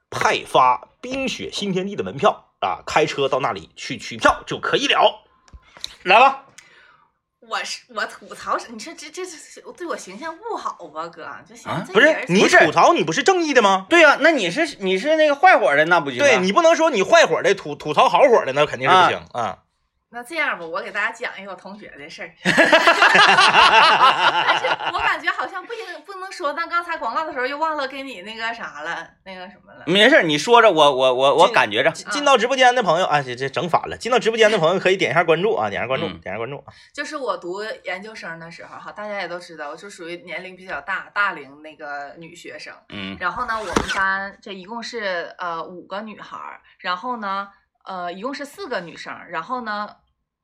[0.09, 5.23] 派发冰雪新天地的门票啊，开车到那里去取票就可以了。
[6.03, 6.45] 来吧，
[7.49, 11.29] 我是我吐槽是，你说这这这对我形象不好吧，哥？
[11.47, 13.85] 就行啊，不是你吐槽你不是正义的吗？
[13.89, 16.25] 对呀、那你是你是那个坏火的，那不行啊。
[16.25, 19.59] 对你不能说你坏火的吐吐槽好火的，那肯定是不行啊。
[20.09, 22.31] 那这样吧，我给大家讲一个我同学的事儿。
[22.43, 22.55] 但
[24.57, 29.83] 是我感觉好像不应不能说，但刚才广告的时候又忘了给你那个啥了，那个什么了。
[29.85, 31.91] 没事，你说着，我我我我感觉着。
[31.91, 33.97] 进进到直播间的朋友啊，这这整反了。
[33.97, 36.63] 进到直播间的朋友可以点一下关注啊，点一下关注，嗯点一下关注。
[36.93, 42.73] 就是我读研究生的时候哈，大家也都知道，我就属于年龄比较大大龄那个女学生。
[42.89, 47.49] 嗯然后呢，我们班这一共是呃五个女孩儿，然后呢，
[47.87, 49.97] 呃一共是四个女生，然后呢。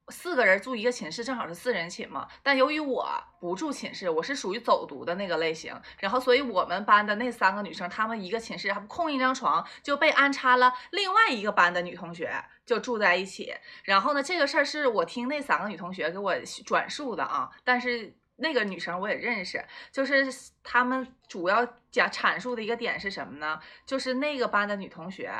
[0.09, 2.27] 四个人住一个寝室，正好是四人寝嘛。
[2.43, 3.07] 但由于我
[3.39, 12.29] 不住寝室，我是属于走读的那个类型，然后所以我们班的那三个女生，她们一个寝室还不空一张床，就被安插了另外一个班的女同学，
[12.65, 13.55] 就住在一起。
[13.85, 20.25] 然后呢，这个事儿是我听那三个女同学给我转述的啊，但是那个女生我也认识，就是
[20.65, 23.57] 她们主要讲阐述的一个点是什么呢？
[23.85, 25.31] 就是那个班的女同学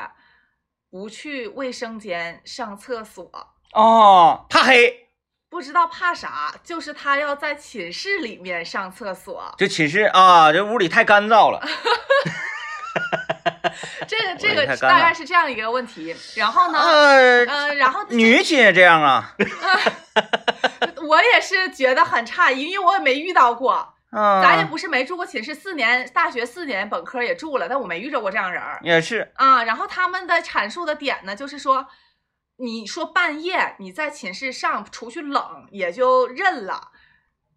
[0.94, 3.28] 不去卫生间上厕所，
[3.72, 5.08] 哦，怕黑，
[5.50, 9.52] 不知道怕啥，就是他要在寝室里面上厕所。
[9.58, 11.60] 这寝室啊，这屋里太干燥了。
[14.06, 16.14] 这个这我也个太干了大概是这样一个问题。
[16.36, 19.34] 然后呢，呃，呃，然后女寝也这样啊。
[21.02, 23.93] 我也是觉得很诧异，因为我也没遇到过。
[24.14, 29.32] 啊，咱也不是没住过寝室，四年大学四年本科也住了，但我没遇着过这样人儿也是。
[29.34, 29.64] 啊。
[29.64, 31.86] 然后他们的阐述的点呢，就是说，
[32.56, 36.92] 你说半夜你在寝室上出去冷也就认了，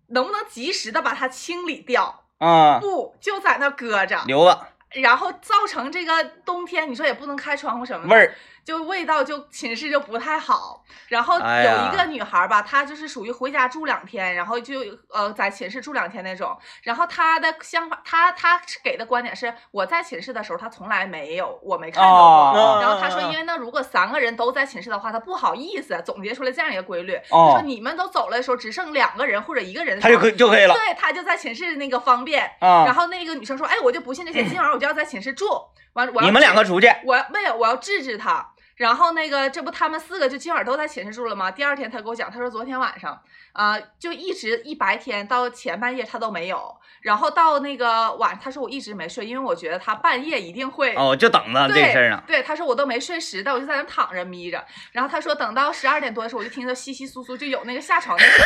[0.08, 2.24] 能不能及时的把它清理掉？
[2.39, 8.36] 啊，不，就在那搁着，留了然后造成这个冬天，你说也不能开窗户什么的，味儿，
[8.68, 10.84] 就味道就寝室就不太好。
[11.08, 16.54] 然后有一个女孩吧，她就是属于回家住两天，然后就呃在寝室住两天那种。
[16.84, 22.60] 然后她的想法，她她给的观点是，我在寝室的时候，她从来没有我没看到过。
[22.60, 27.16] 哦然后她说，因为为那如果三个人都在寝室的话，她不好意思总结出来这样一个规律。
[27.30, 32.44] 哦她说你们都走了的时候，只剩两个人或者一个人的时他候，就可就可以了对，她就在寝室那个方便。
[32.60, 32.94] 啊然。
[32.94, 35.48] 后那个女生说，哎，我就不信这些，今晚我就要在寝室住。
[35.94, 38.54] 完，我要你们两治个出去，我没有，我要治治他。
[38.78, 41.52] 然后那个，这不他们四个就今晚都在寝室住了吗？
[41.52, 43.20] 第二天他给我讲，他说昨天晚上，
[43.52, 50.94] 啊，就一直一白天到前半夜他都没有，然后到那个晚，他说我一直没睡，因为我觉得他半夜一定会。
[50.96, 52.24] 哦，就等着这对事儿呢。
[52.28, 54.63] 对，他说我都没睡实的，我就在那躺着眯着。
[54.92, 58.46] 然后他说等到十二点多的时候，我就听到稀稀疏疏，就有那个下床的声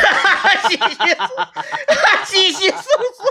[0.72, 1.26] 稀稀疏，
[2.24, 2.76] 稀稀疏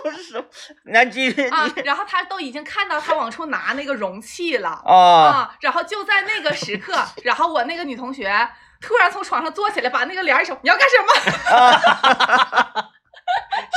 [0.04, 0.46] 疏是什么？
[0.84, 6.91] 那继续啊，然后他都已经看到他往出拿那个容器了啊啊，然后就在那个时刻，
[7.24, 8.50] 然后我那个女同学
[8.82, 12.92] 突然从床上坐起来，把那个帘儿一收，你要干什么？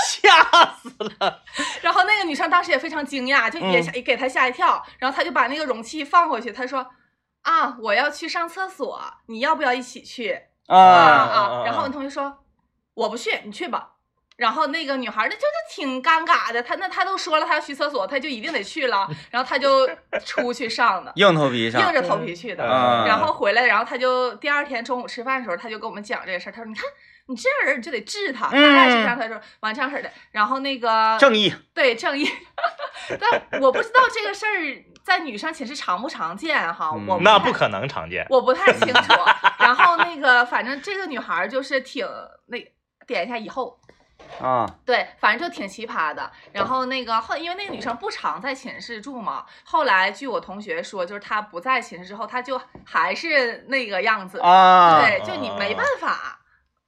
[0.07, 0.89] 吓死
[1.21, 1.43] 了，
[1.81, 6.87] 然后那个女生当时也非常惊讶，就也给她吓一跳，然后她就把那个容器放回去，她说
[7.43, 10.77] 啊，我要去上厕所，你要不要一起去啊？
[10.77, 12.45] 啊然后我同学说
[12.95, 13.91] 我不去，你去吧。
[14.37, 19.89] 然后那个女孩儿呢，就是挺尴尬的，她那她都说了她要去厕所，她就一定得去了， 然后她就
[20.25, 22.65] 出去上的，硬头皮上硬着头皮去的。
[22.65, 26.53] 啊然后回来，然后她就第二天中午吃饭的时候，她就跟我们讲这个事儿。
[26.53, 26.85] 她说：“你看
[27.27, 29.17] 你这样人，你就得治他。”大概是这样。
[29.19, 30.11] 她说完这样式儿的。
[30.33, 32.29] 然后那个正义对正义，
[33.21, 38.27] 但我不知道这个事儿在女生寝室常不常见哈，嗯我太那不可能常见。
[38.31, 39.13] 我不太清楚。
[39.61, 42.05] 然后那个反正这个女孩儿就是挺
[42.47, 42.59] 那
[43.07, 43.79] 点一下以后。
[44.41, 46.31] 啊，对，反正就挺奇葩的。
[46.53, 54.41] 然后那个后，因为那个女生不常在寝室住嘛，后来据我同学说，就是她不在寝室之后，她就还是那个样子。
[54.41, 56.39] 啊，对，就你没办法，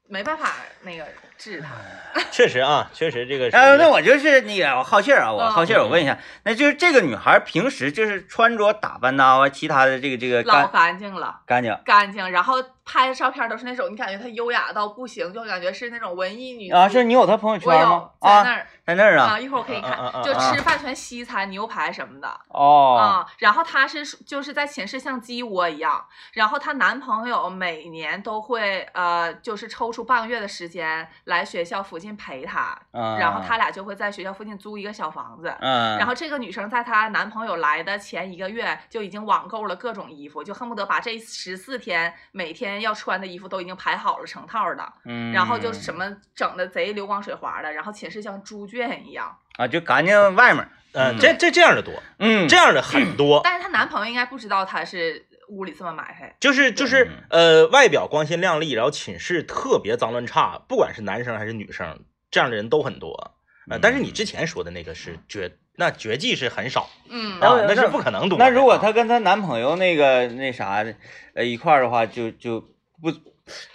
[0.08, 1.06] 没办法那个
[1.38, 1.68] 治她。
[2.32, 3.56] 确实啊，确实这个是。
[3.56, 16.88] 呃，那我就是那个我好气儿啊，我嗯好气儿，我问一下，那就是这个女孩平时就是穿着打扮呐，完其他的这个这个老干干净了，干净干净，然后拍的照片都是那种，你感觉她优雅到不行，就感觉是那种文艺女啊？
[16.88, 18.10] 是你有她朋友我有圈吗？
[18.20, 19.40] 在那啊，儿在那儿啊，啊？
[19.40, 22.40] 一会儿我可以看，就啊吃饭全西餐、牛排什么的。
[22.48, 35.52] 哦，啊、然后她是就是在寝室像鸡窝一样，然后她男朋友每年都会呃，就是抽出半个月的时间来学校附近陪她，嗯，然后他俩就会在学校附近租一个小房子。
[35.58, 49.36] 嗯，然后这个女生在她男朋友来的前一个月就已经网购了各种衣服，就恨不得把这十四天每天要穿的衣服都已经排好了成套的，嗯，然后就什么整的贼流光水滑的，然后寝室像猪圈一样。
[49.56, 53.40] 啊，就干净外面，嗯，这这这样的多，嗯，这样的很多。
[53.42, 56.36] 但是她男朋友应该不知道她是屋里这么埋汰。
[56.40, 63.36] 就是就是呃，外表光鲜亮丽，然后寝室特别脏乱差，不管是男生还是女生，这样的人都很多。
[63.70, 68.38] 呃，但是你之前说的那个是绝，那绝技是很少嗯，啊，那是不可能多。
[68.38, 70.94] 那如果她跟她男朋友那个那啥的，
[71.34, 72.60] 呃一块儿的话，就就
[73.00, 73.12] 不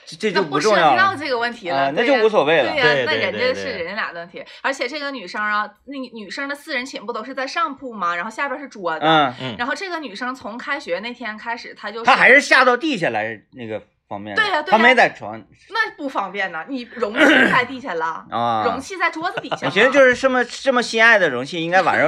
[0.06, 2.80] 这这就那不涉及重要了到这个问题了，啊，那就无所谓了对。
[2.80, 8.16] 呀、那人家是人家俩的问题，而且这个女生啊，那女生的四人寝不都是在上铺吗？
[8.16, 14.42] 然后下边是桌子，嗯，嗯然后这个女生从开学那天开始，她就她还是下到地下来那个方便的。
[14.42, 18.64] 对呀对呀她没在床那不方便呢，你容器在地下了， 啊。
[18.66, 19.62] 容器在桌子底下嘛。
[19.66, 22.08] 我寻思就是这么这么心爱的容器，应该晚上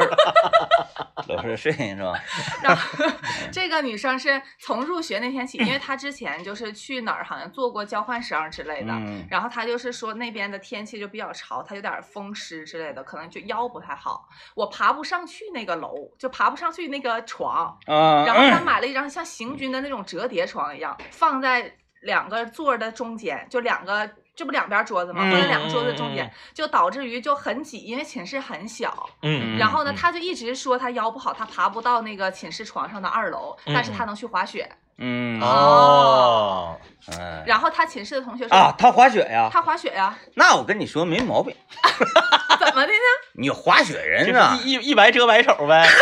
[1.28, 2.14] 搂着睡是吧？
[2.62, 3.10] 然后
[3.52, 8.92] 这个女生是从入学那天起， 因为她之前就是去哪儿好像做过交换生之类的。
[8.94, 14.28] 嗯然后她就是说那边的天气就比较潮，她有点风湿之类的，可能就腰不太好。
[14.56, 17.78] 我爬不上去那个楼，就爬不上去那个床。
[17.86, 24.10] 啊，然后她 买了一张像行军的那种折叠床一样，放在两个座儿的中间，就两个。
[24.36, 25.22] 这不两边桌子吗？
[25.26, 29.08] 嗯放在两个桌子中间就导致于就很挤，因为寝室很小。
[29.22, 34.68] 嗯，然后呢，嗯他就一直说他腰不好，他爬不到那个寝室床上的二楼，嗯但是他能去滑雪。
[34.98, 36.76] 嗯哦，
[37.12, 39.50] 嗯然后他寝室的同学说，啊，他滑雪呀？
[39.54, 41.56] 他滑雪呀，那我跟你说没毛病，
[42.58, 42.98] 怎么的呢？
[43.34, 45.88] 你滑雪人啊，一一一白遮百丑呗。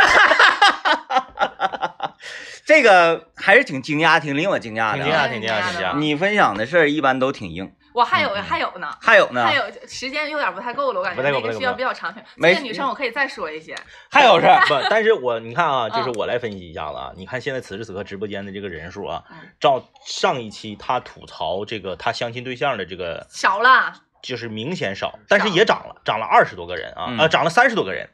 [2.66, 5.98] 这个还是挺惊讶，挺令我惊讶的惊讶，挺惊讶，挺惊讶。
[5.98, 9.46] 你分享的事儿一般都挺硬，我还有还有呢，还有呢？
[9.46, 12.24] 还，有时间有点不太够了，我感觉不太够那个需要比较长篇。
[12.36, 13.76] 没这个女生我可以再说一些，
[14.10, 16.14] 还有事儿不， 但是我你看啊，就是嗯。
[16.14, 27.18] 我来分析一下子啊，你看现在此时此刻直播间的这个人数啊嗯，照上一期他吐槽这个他相亲对象的这个少了，就是明显少，但是也涨了，涨了二十多个人啊，嗯。
[27.20, 28.10] 呃，涨了三十多个人。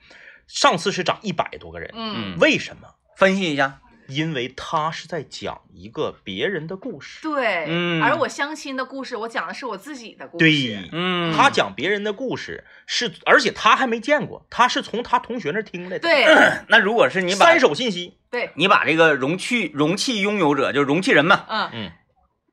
[0.47, 2.39] 上次是涨一百多个人，嗯，嗯。
[2.39, 2.87] 为什么？
[3.17, 10.45] 分析一下，因为他是在讲一个别人的故事，对，嗯而我相亲的故事，我讲的是我自己的故事。
[10.45, 16.25] 对，嗯，他讲别人的故事是，而且他还没见过，他是从他同学那听来的。，对
[16.69, 21.91] 那如果是你把三手信息，对，你把这个容器容器拥有者，就是容器人嘛，嗯，嗯，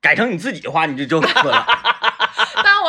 [0.00, 1.66] 改成你自己的话，你就就 可了。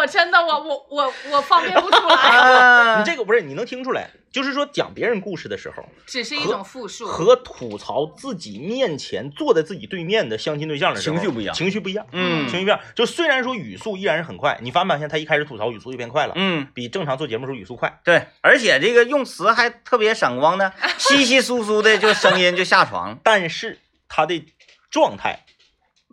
[0.08, 7.08] 真的 我我我我方便不出来， 啊你这个不是你能听出来，就是说讲别人故事的时候，只是一种复述。
[7.08, 12.80] 和吐槽自己面前坐在自己对面的相亲对象的时候，情绪不一样情绪不一样，嗯情绪不一样。
[12.96, 18.00] 就虽然说语速依然是很快，你发没发现他一开始吐槽语速就变快了，嗯，比正常做节目时候语速快。
[18.04, 23.20] 对，而且这个用词还特别闪光呢，稀稀疏疏的，就声音就下床。
[23.24, 24.46] 但是他的
[24.90, 25.46] 状态，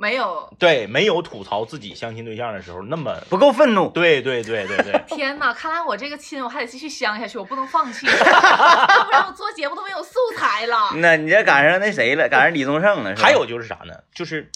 [0.03, 5.55] 没有，对，没有吐槽自己相亲对象的时候那么，不够愤怒，对对对对对， 天哪！
[5.55, 10.91] 看来我这个亲我还得继续相下去，我不能放弃， 要不然我做节目都没有素材了。
[10.97, 12.29] 那你这赶上那谁了？
[12.29, 13.95] 赶上李宗盛了，还有就是啥呢？
[14.12, 14.51] 就是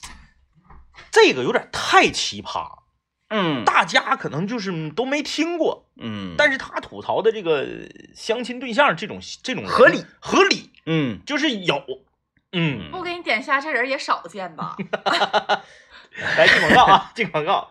[1.12, 2.66] 这个有点太奇葩，
[3.30, 3.64] 嗯。
[3.64, 7.68] 大家可能就是都没听过，嗯，但是他吐槽的这个
[8.16, 10.04] 相亲对象这种这种合理。
[10.18, 11.84] 合理，嗯，就是有，
[12.58, 14.74] 嗯，不给你点下这人也少见吧？
[16.38, 17.70] 来进广告啊， 进广告，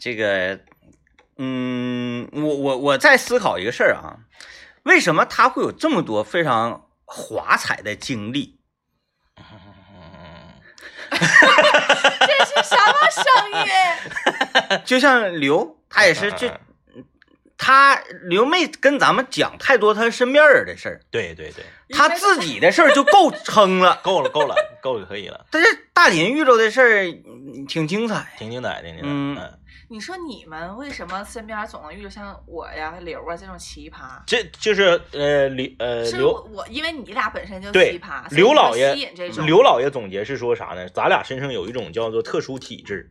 [0.00, 0.58] 这个，
[1.36, 4.24] 嗯，我我我在思考一个事儿啊，
[4.84, 8.58] 为什么他会有这么多非常华彩的经历？
[11.12, 11.16] 这
[12.46, 13.24] 是什么声
[14.78, 14.82] 音？
[14.86, 16.48] 就像刘，他也是就
[17.72, 23.98] 他刘妹跟咱们讲太多他身边人的事儿，对对对，他自己的事儿就够撑了。
[24.04, 27.10] 够了够了够就，可以了，但是大林遇到的事
[27.66, 29.38] 挺精彩，挺精彩，挺精彩，嗯。
[29.38, 29.58] 嗯，
[29.88, 34.20] 你说你们为什么身边总能遇到像我呀、刘啊这种奇葩？
[34.26, 39.46] 这就是呃刘呃刘我我，因为你俩本身就奇葩，刘老爷吸引这种。
[39.46, 40.86] 刘老爷总结是说啥呢？
[40.90, 43.10] 咱俩身上有一种叫做特殊体质，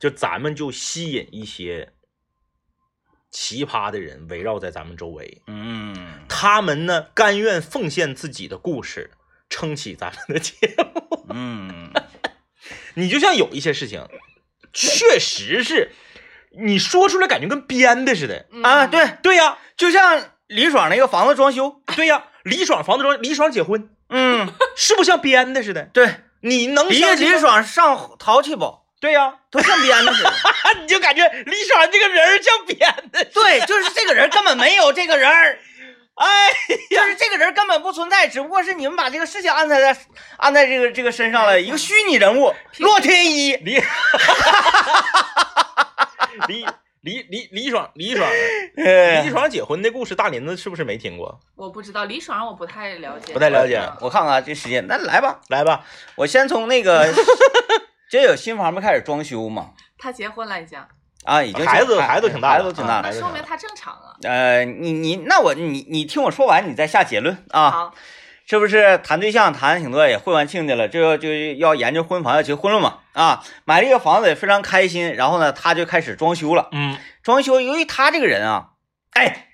[0.00, 1.92] 就咱们就吸引一些
[3.30, 5.94] 奇葩的人围绕在咱们周围，嗯，
[6.28, 9.10] 他们呢甘愿奉献自己的故事，
[9.50, 11.26] 撑起咱们的节目。
[11.30, 11.92] 嗯，
[12.94, 14.08] 你就像有一些事情，
[14.72, 15.92] 确实是
[16.58, 18.46] 你说出来感觉跟编的似的。
[18.50, 25.84] 嗯啊，对，对呀、就像李爽那个房子装修，对呀、李爽房子装，李爽结婚嗯，是不像编的似的？
[25.92, 27.34] 对，你能李相信吗？
[27.34, 30.32] 李爽上淘气堡对呀、都像编的似的。
[30.82, 33.24] 你就感觉李爽这个人儿像编的。
[33.26, 35.58] 对，就是这个人根本没有这个人儿，
[36.16, 36.50] 哎，
[36.90, 39.96] 就是这个人根本不存在，只不过是你们把这个事情安排在
[40.36, 43.56] 安在这个这个身上了，一个虚拟人物 洛天依。
[43.56, 43.82] 李。
[46.46, 46.64] 李
[47.00, 48.28] 李李李爽李爽。
[48.74, 51.38] 李哎，爽结婚的故事，大林子是不是没听过？
[51.56, 53.78] 我不知道李爽，我不太了解，不太了解。
[53.78, 55.84] 嗯我看看啊，这时间，那来吧，来吧，
[56.16, 57.06] 我先从那个，
[58.10, 59.70] 这有新房不开始装修嘛？
[59.98, 60.78] 他结婚了已经，
[61.24, 64.16] 啊，已经孩子孩孩子都挺大了孩子挺大说明他正常啊。
[64.22, 67.70] 呃，你你那我你你听我说完，你再下结论啊。
[67.70, 67.94] 好，
[68.46, 73.00] 是不是谈对象谈挺多，也混完亲的了，这要就要研究婚房，要结婚了嘛？
[73.12, 76.68] 啊，买了一个房子也非常开心，然后呢，他就开始装修了。
[76.72, 78.70] 嗯，装修，由于他这个人啊，
[79.12, 79.48] 哎，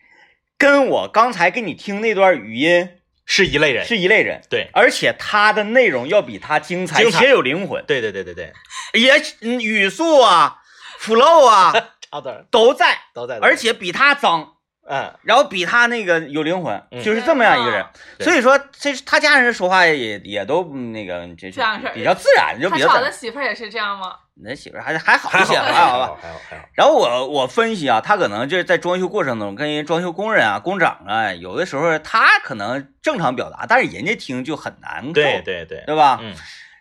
[0.57, 2.91] 跟我刚才给你听那段语音
[3.27, 4.69] 是一类人，是一类人，对。
[4.73, 7.21] 而且他的内容要比他精彩精彩。
[7.21, 8.53] 且有灵魂，对对对对对，
[8.93, 10.59] 也嗯语速啊、
[11.01, 11.73] flow 啊
[12.11, 14.54] 差点都在，都在，而且比他脏。
[14.87, 17.85] 嗯，然后比他那个有灵魂，嗯就是这么样一个人。
[18.21, 23.13] 所以说，这他家人说话也也都嗯那个，就是这样式比较自然，就他找的比较自然。
[23.13, 24.17] 媳妇儿也是这样吗？
[24.37, 36.21] 你那媳妇儿还还好一些，还好吧。，还好还好，然后我我分析啊，他可能就是在装修过程中跟人装修工人啊、工长啊，有的时候他可能正常表达，但是人家听就很难受，对对对，对吧？
[36.21, 36.35] 嗯，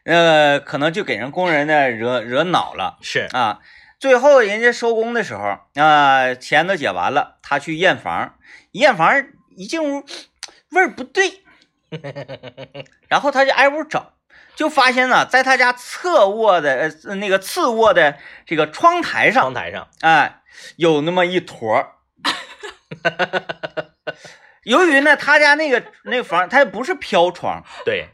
[0.06, 3.60] 呃，可能就给人工人呢惹惹恼了是，啊。
[4.04, 8.36] 最后人家收工的时候啊、钱都结完了，他去验房，
[8.72, 10.04] 验房一进屋
[10.72, 11.42] 味儿不对，
[13.08, 14.12] 然后他就挨屋找，
[14.58, 20.42] 就发现呢，在他家侧卧的呃那个次卧的这个窗台上窗台上，哎，
[20.76, 21.94] 有那么一坨儿。
[24.66, 28.10] 由于呢，他家那个那个房，它也不是飘窗，对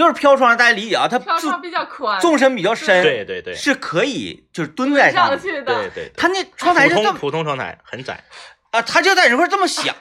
[0.00, 3.24] 要是飘窗，大家理解啊，它纵飘窗比较宽，纵深比较深，对。
[3.24, 5.74] 对对是可以就是蹲在上去的。
[5.74, 8.24] 对对，他那窗台普通就这么普通窗台很窄，
[8.70, 9.94] 啊，他就在这块这么想，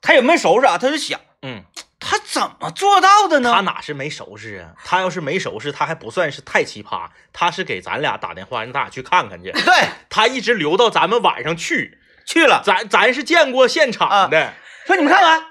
[0.00, 1.62] 他也没收拾啊，他就想，嗯，
[1.98, 3.52] 他怎么做到的呢？
[3.52, 4.70] 他哪是没收拾啊？
[4.84, 9.50] 他要是没收拾，他还不算是太奇葩，他是给咱俩打电话，让咱俩去看看去。
[9.64, 14.54] 对，他一直留到咱们晚上去，去了，咱咱是见过现场的，
[14.86, 15.44] 说你们看看，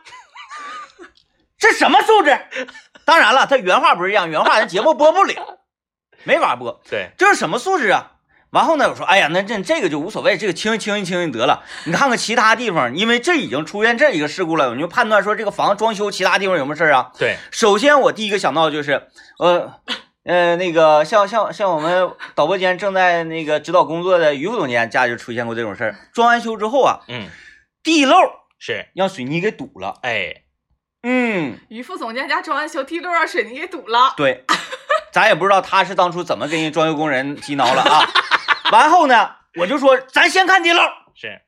[1.60, 2.40] 这什么素质？
[3.06, 5.60] 当然了，他原话不是这样，原话咱节目播不了，
[6.24, 6.82] 没法播。
[6.90, 8.12] 对，这是什么素质啊？
[8.52, 11.64] 完后呢，我说，哎呀，那这这个就无所谓，这个清清一清就得了。
[11.86, 17.12] 你看看其他地方，因为这已经出现这一个事故了，我们就判断说这个房子装修其他地方有没有事儿啊？
[17.18, 19.08] 对，首先我第一个想到就是，
[19.40, 19.74] 呃
[20.24, 27.28] 呃，那个像像像我们导播间正在那个指导工作的于副总监家就出现过这种事儿，装完修之后啊，嗯，
[27.82, 28.16] 地漏
[28.60, 29.96] 是，让水泥给堵了。
[30.04, 30.43] 哎，
[31.04, 34.14] 嗯，于副总监家装完修，地漏让水泥给堵了。
[34.16, 34.46] 对，
[35.12, 38.10] 咱也不知道他是当初怎么跟人装修工人激挠了啊。
[38.72, 40.82] 完后呢，我就说咱先看地漏，
[41.14, 41.42] 是，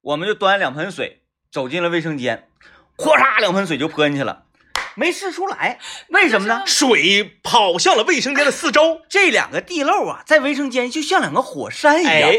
[0.00, 2.48] 我们就端两盆水走进了卫生间，
[2.96, 4.44] 哗嚓两盆水就泼进去了，
[4.94, 5.78] 没试出来，
[6.08, 6.62] 为什么呢？
[6.66, 9.00] 水跑向了卫生间的四周。
[9.08, 12.12] 这两个地漏啊，在卫生间就像两个火山一样。
[12.12, 12.38] 哎，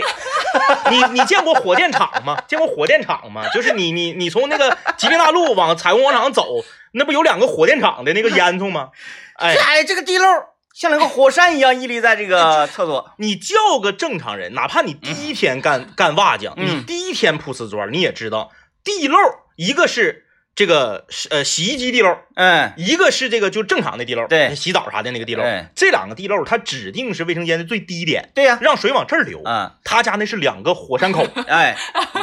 [0.92, 2.42] 你你见过火电厂吗？
[2.48, 3.48] 见过火电厂吗？
[3.54, 8.90] 就是你你你从那个吉林大路往彩虹广场走，那不有两个火电厂的那个烟囱吗？
[9.36, 10.28] 哎这， 哎，这个地漏
[10.74, 13.12] 像两个火山一样屹立在这个厕所。
[13.18, 18.52] 你叫个正常人，哪怕你第一天干干瓦匠，嗯你第一天铺瓷砖，你也知道
[18.84, 19.18] 地漏，
[19.56, 20.26] 一个是
[20.56, 25.44] 这个是呃洗衣机地漏，嗯，一个是这个就正常的地漏，对洗澡啥的那个地漏，
[25.74, 29.42] 这两个地漏它指定是卫生间的最低点，对呀、让水往这儿流。
[29.46, 31.76] 嗯，他家那是两个火山口， 哎，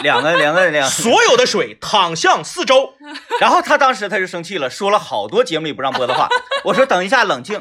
[0.03, 2.95] 两个两个两个，所有的水淌向四周。
[3.41, 6.29] 然后他当时他就生气了，说了好多节目里不让播的话。
[6.63, 7.61] 我说等一下，冷静，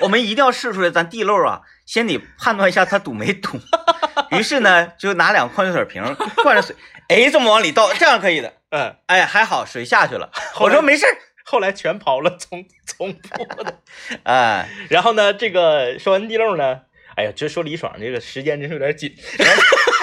[0.00, 3.58] 我们一定要试出来，咱地漏啊，先得判断一下它堵没堵。
[4.30, 6.00] 于是呢，就拿两个矿泉水瓶
[6.44, 6.76] 灌着水，
[7.08, 8.52] 哎，这么往里倒，这样可以的。
[8.70, 10.30] 嗯，哎，还好水下去了。
[10.60, 13.80] 我说没事儿，后来全刨了重重铺的。
[14.22, 16.82] 哎，然后呢，这个说完地漏呢，
[17.16, 19.12] 哎呀，就说李爽这个时间真是有点紧，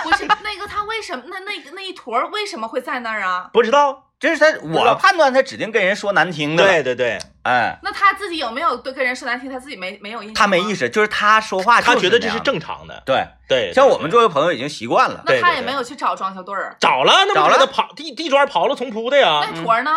[0.03, 3.49] 不是那个他为什么那那那一坨为什么会在那儿啊？
[3.53, 4.07] 不知道。
[4.20, 9.49] 这是他，我判断他指定跟人说难听的。，对对对，哎，那他自己有没有对跟人说难听？
[9.49, 10.36] 他自己没没有印象？
[10.36, 10.39] 识。
[10.39, 12.59] 他没意识，就是他说话，他觉得这是正。
[12.59, 13.03] 常的。
[13.05, 15.22] 对，对，像我们作为朋友已经习惯了。
[15.26, 16.76] 对对那他也没有去找装修队儿。
[16.80, 19.47] 找了，那找了是他刨地地砖刨了重铺的呀。
[19.51, 19.91] 那坨儿呢？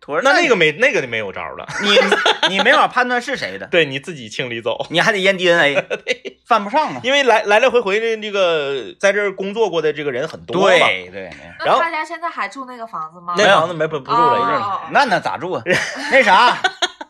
[0.00, 4.86] 坨儿那那个没那个就没有招了，你你没法判断是谁的，对你自己清理走。
[4.88, 5.74] 你还得验 DNA，
[6.50, 7.00] 犯不上啊。
[7.04, 11.30] 因为来来来回回的这个在这儿工作过的这个人很多嘛，对对，
[11.64, 13.34] 然后那他家现在还住那个房子吗？
[13.38, 14.54] 那房子没不不住了已经。
[14.56, 15.62] 哦那那咋住啊？
[16.10, 16.58] 那啥，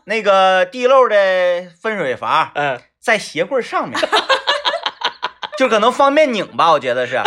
[0.05, 1.15] 那个地漏的
[1.81, 3.99] 分水阀嗯，在鞋柜上面，
[5.57, 7.19] 就可能方便拧吧，我觉得是，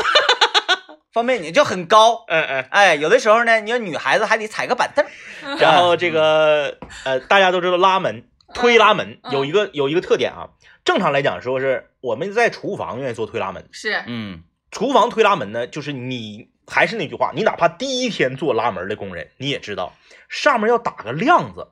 [1.12, 2.24] 方便拧就很高。
[2.28, 5.10] 嗯嗯，哎，有的时候呢，你要女孩子还得踩个板凳儿。
[5.58, 10.48] 然后这个呃，大家都知道拉门推拉门嗯有一个有一个特点啊，
[10.84, 19.94] 正常来讲说是我们在厨房愿意做推拉门，是嗯厨房推拉门呢，就是你还是那句话，你哪怕第一天做拉门的工人，你也知道
[20.28, 21.68] 上面要打个亮子。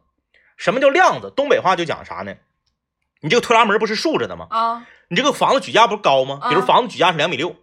[0.57, 1.31] 什么叫亮子？
[1.37, 2.35] 东北话就讲啥呢？
[3.21, 4.47] 你这个推拉门不是竖着的吗？
[4.49, 6.41] 啊，你这个房子举架不是高吗？
[6.49, 7.57] 比如啊房子举架是两米六，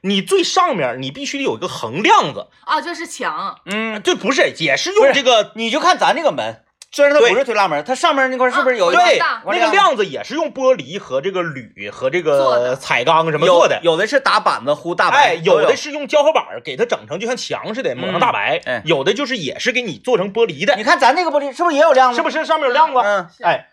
[0.00, 6.64] 你最上面你必须得有一个横亮子，啊，就是墙，嗯，这不是也是用这个你就看咱这个门，
[6.96, 13.78] 虽然它不是推拉门，它上面那块是不是有一对那个亮子也是用玻璃和这个铝和这个彩钢什么做的。
[13.82, 22.16] 有的是打板子糊大白，哎，有的是用胶合板给它整成就像墙似的，抹上大白；哎有的就是也是给你做成玻璃的你，看咱这个玻璃是不是也有亮子？
[22.16, 22.98] 是不是上面有亮子？
[23.04, 23.66] 嗯，哎，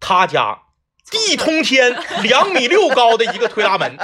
[0.00, 0.60] 他家
[1.10, 3.98] 地通天，两米六高的一个推拉门，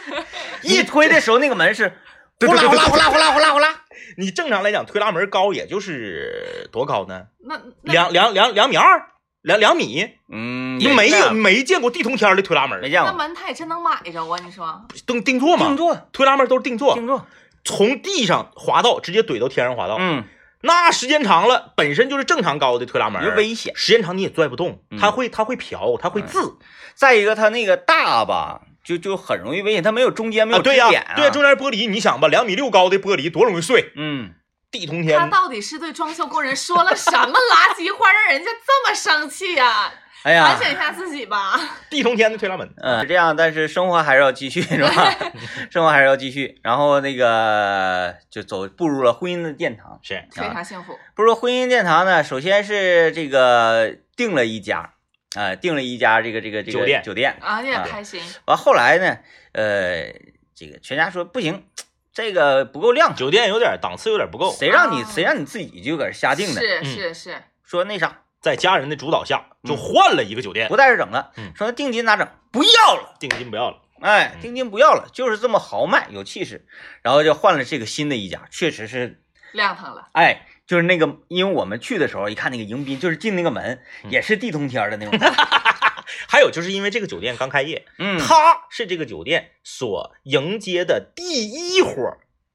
[0.60, 1.98] 一推的时候那个门是
[2.46, 3.68] 呼啦呼啦呼啦呼啦呼啦呼啦，
[4.16, 7.24] 你正常来讲推拉门高也就是多高呢？
[7.40, 9.06] 那那两两两两米二，
[9.42, 13.10] 两两米，嗯，你没有没见过地通天的推拉门没，见过。
[13.10, 14.40] 那门它也真能买着啊？
[14.44, 14.86] 你说。
[15.04, 15.66] 定定做吗？
[15.66, 17.26] 定做推拉门都是定做，定做，
[17.64, 20.22] 从地上滑道直接怼到天上滑道，嗯，
[20.62, 23.72] 那时间长了，本身就是正常高的推拉门有，危险。
[23.74, 24.98] 时间长你也拽不动，嗯。
[25.00, 26.56] 它会它会瓢，它会自。
[26.94, 34.32] 再一个，它那个大吧，就就很容易危险，它没有中间没啊，有对呀支点啊，对，中间玻璃，你想吧，两米六高的玻璃多容易碎，嗯，
[34.70, 39.92] 地通天他，到底是对装修工人说了什么垃圾话，让人家这么生气呀？
[40.22, 41.60] 哎呀反，省一下自己吧。
[41.90, 45.14] 地通天的推拉门，嗯，是这样，但是生活还是要继续，是吧？
[45.70, 50.00] 生活还是要继续，然后那个就走步入了婚姻的殿堂。
[50.02, 54.94] 是非常幸福，步入婚姻殿堂呢，首先是这个订了一家，
[55.36, 59.18] 啊、订了一家这个这个这个酒店酒店，啊，你也啊开心，完后来呢，
[59.52, 60.12] 呃，
[60.54, 61.66] 这个全家说不行，
[62.12, 66.60] 这个不够亮，酒店有点档次有点不够，谁让你啊谁让你自己就搁这瞎订的？
[66.60, 72.26] 是嗯是是，说那啥，在家人的主导下就换了一个酒店不，在这整了嗯，说那定金咋整？
[72.50, 76.66] 不要了，定金不要了，哎，嗯定金不要了，就是这么豪迈有气势，
[77.02, 79.22] 然后就换了这个新的一家，确实是，
[79.52, 80.08] 亮堂了。
[80.14, 85.18] 哎，就是那个，因为我们去的时候一看那个迎宾，就是进那个门嗯也是地通天儿的那种，
[86.28, 88.34] 还有就是因为这个酒店刚开业，嗯，它
[88.68, 91.90] 是这个酒店所迎接的第一伙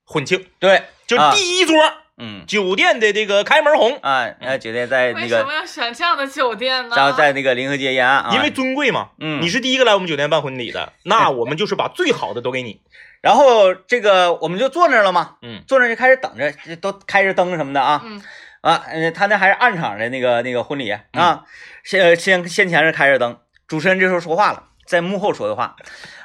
[0.05, 1.75] 婚庆，对，就第一桌、
[2.17, 6.95] 嗯，酒店的这个开门红，啊，那，酒店在那个为什么，要选这样的酒店呢？
[6.95, 9.09] 然后在那个临河街沿岸啊，因为尊贵嘛。
[9.17, 12.81] 嗯你是第一个来我们酒店办婚礼的， 那我们就是把最好的都给你。
[13.23, 18.21] 然后这个我们就坐那儿了嘛，嗯，坐那儿就开始等着，这都开着灯什么的啊，嗯，
[18.59, 21.45] 啊，呃，他那还是暗场的那个那个婚礼啊，
[21.85, 25.77] 先先先前是开着灯，主持人这时候说话了，在幕后说的话，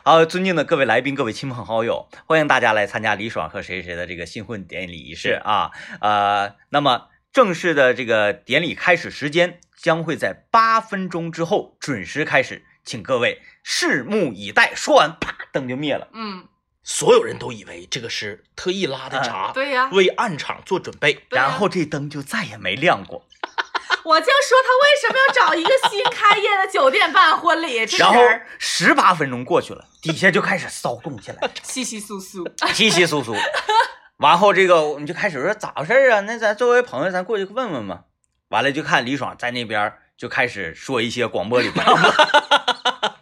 [0.03, 5.71] 啊，尊敬的各位来宾、各位亲朋好友，欢迎大家来参加李爽和谁谁的这个新婚典礼仪式啊，
[6.01, 14.73] 呃，那么正式的这个典礼开始时间将会在八分钟之后准时开始，请各位拭目以待。
[14.75, 16.09] 说完，啪，灯就灭了。
[16.13, 16.47] 嗯，
[16.91, 21.23] 所有人都以为这个是特意拉的闸，对呀，为暗场做准备。
[21.29, 23.27] 然后这灯就再也没亮过。
[24.05, 27.77] 我就说他为什么要找一个新开业的酒店办婚礼？
[27.99, 28.19] 然后
[28.59, 33.37] 十八分钟过去了，底下就开始骚动起来， 稀稀疏疏，稀稀疏疏。
[34.17, 36.21] 完后这个我们就开始说咋回事啊？
[36.21, 38.05] 那咱作为朋友，咱过去问问吧。
[38.49, 43.15] 完了就看李爽在那边就开始说一些广播里边的。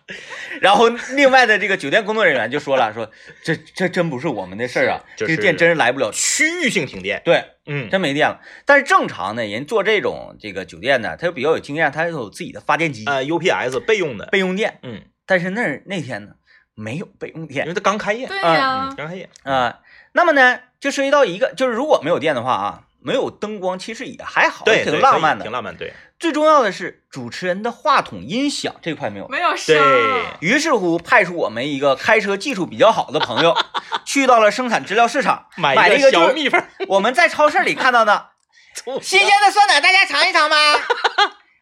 [0.61, 3.11] 然后另外的这个酒店工作人员就说了，说
[3.42, 6.11] 这这真不是我们的事儿啊，这个店真是来不了。
[6.12, 8.40] 区域性停电，对，嗯，真没电了。
[8.64, 14.78] 但是正常呢，人做这种这个酒店呢，他就比较有经验，他有自己的发电机、呃，UPS 备用的，备用电。
[14.82, 16.32] 嗯，但是那儿那天呢，
[16.74, 19.80] 没有备用电因为他刚开业，对呀嗯，，刚开业，啊、
[20.12, 25.44] 那么呢，就涉及到一个，就是如果没有电的话啊，没有灯光，其实也还好，对，挺浪漫的。
[25.44, 29.28] 挺浪漫，对，最重要的是主持人的话筒音响这块没有。
[29.28, 33.57] 没有声儿，于是乎，派出我们一个开车技术比较好的朋友，
[34.04, 38.30] 去到了生产资料市场， 买了一一个就是小蜜蜂，我们在超市里看到的
[39.00, 40.57] 新鲜的酸奶，大家尝一尝吧。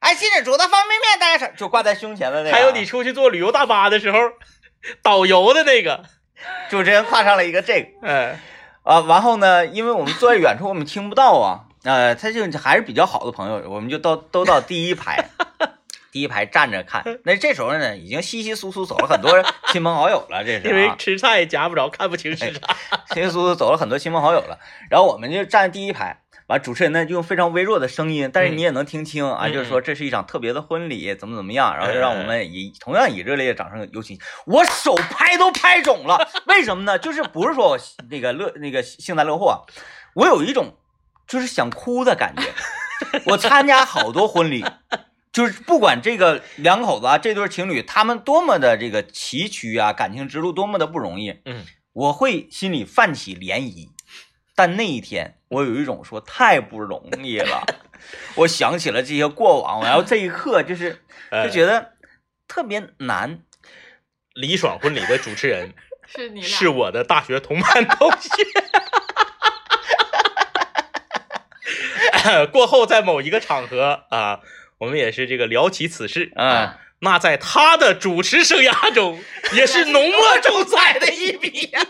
[0.01, 2.55] 哎，新煮的方便面，大家尝，就挂在胸前的那个啊。
[2.55, 4.19] 还有你出去坐旅游大巴的时候，
[5.03, 6.05] 导游的那个，
[6.71, 8.39] 主持人挎上了一个这个嗯，
[8.85, 15.31] 啊，然后呢，因为我们坐在远处，我们听不到啊，呃，他就还是比较好的朋友，我们就都都到第一排，
[16.13, 17.03] 第一排站着看。
[17.25, 22.61] 那这时候呢，已经稀稀疏疏走了很多亲朋好友了，这是因为啊，吃菜夹不着，看不清吃啥，
[23.15, 24.59] 稀稀疏疏走了很多亲朋好友了。
[24.91, 34.19] 然后我们就站第一排，完主持人呢就用非常微弱的声音，但是你也能听清啊，嗯就是说这是一场特别的婚礼，怎么怎么样，然后就让我们以同样以热烈的掌声有请。
[34.47, 36.99] 我手拍都拍肿了，为什么呢？
[36.99, 37.79] 就是不是说我
[38.11, 39.57] 那个乐那个幸灾乐祸啊，
[40.15, 40.77] 我有一种
[41.27, 42.43] 就是想哭的感觉。
[43.27, 44.65] 我参加好多婚礼，
[45.33, 53.89] 就是不管这个两口子啊，这对情侣，他们多么的这个崎岖啊，感情之路多么的不容易，嗯，我会心里泛起涟漪。
[54.55, 57.65] 但那一天，我有一种说太不容易了，
[58.37, 61.03] 我想起了这些过往，然后这一刻就是
[61.45, 61.93] 就觉得得
[62.47, 63.41] 特别难。
[64.35, 65.73] 李爽婚礼的主持人
[66.07, 68.29] 是你是我的大学同班同学。
[72.53, 74.41] 过后，在某一个场合啊，
[74.79, 81.81] 我们也是这个聊起此事嗯，那在他的主持生涯中，也是浓墨重彩的一笔呀、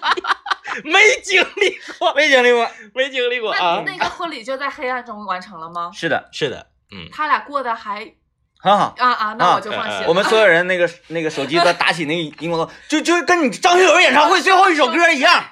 [0.85, 2.69] 没经历过，没经历过。
[2.95, 3.83] 没经历过那啊。
[3.87, 5.91] 那个婚礼就在黑暗中完成了吗？
[5.95, 8.13] 是的，是的，嗯，他俩过得还
[8.59, 8.95] 很好。
[8.99, 10.09] 啊啊，那我就放心了。
[10.09, 15.45] 我们所有人那个那个手机都打起那个荧光灯，就就跟你张学友演唱会最后一首歌一样。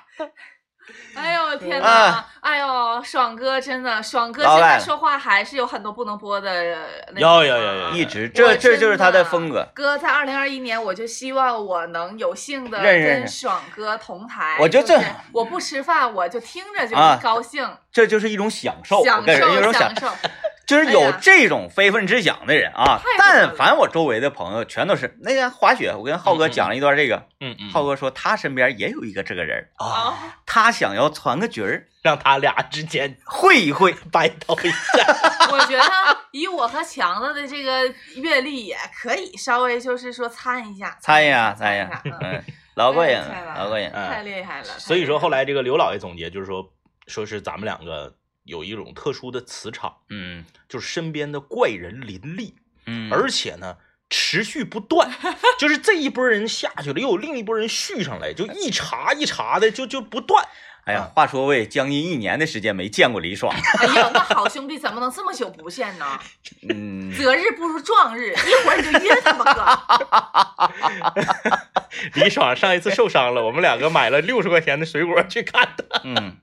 [1.16, 2.24] 哎呦天啊哪！
[2.40, 6.74] 哎呦，爽哥真的，爽哥现在说话还是有很多不能播的有
[7.20, 9.66] 种有有有啊一直我这这真就是他的风格。
[9.74, 14.56] 哥，在二零二一年，我就希望我能有幸的跟爽哥同台。
[14.58, 20.08] 我就这是我不吃饭，我就听着就啊高兴，这就是一种享受，享受享，受。
[20.66, 23.00] 就是有这种非分之想的人啊。
[23.18, 33.92] 但凡我周围的朋友全都是那个滑雪，我跟浩哥讲了一段这个，嗯嗯，浩哥说他身边也有一个这个人，啊，啊，他想要传个局儿，让他俩之间会一会。
[34.12, 35.48] battle 一下。
[35.50, 35.84] 我觉得
[36.32, 37.86] 以我和强子的这个
[38.16, 42.44] 阅历，也可以稍微就是说参一下，参一下参参一下嗯，嗯，
[42.74, 43.90] 老过瘾了，老过瘾。
[43.92, 44.64] 嗯太厉害了。
[44.64, 46.70] 所以说后来来这个刘老爷总结就是说，
[47.06, 52.54] 说是咱们两个有一种特殊的磁场，嗯就是身边的怪人林立，
[52.86, 53.76] 嗯，而且呢
[54.10, 55.10] 持续不断，
[55.58, 60.46] 就是这一波人下去了，又有另一波人续上来，就一茬一茬的就就不断。
[60.84, 66.18] 哎呀，话说我也将近一年的时间没见过李爽，哎呀，那好兄弟怎么能这么久不见呢？
[66.68, 69.62] 嗯，择日不如撞日，一会儿你就约他吧，哥。
[72.20, 76.00] 李爽上一次受伤了，我们两个买了六十块钱的水果去看他。
[76.02, 76.38] 嗯，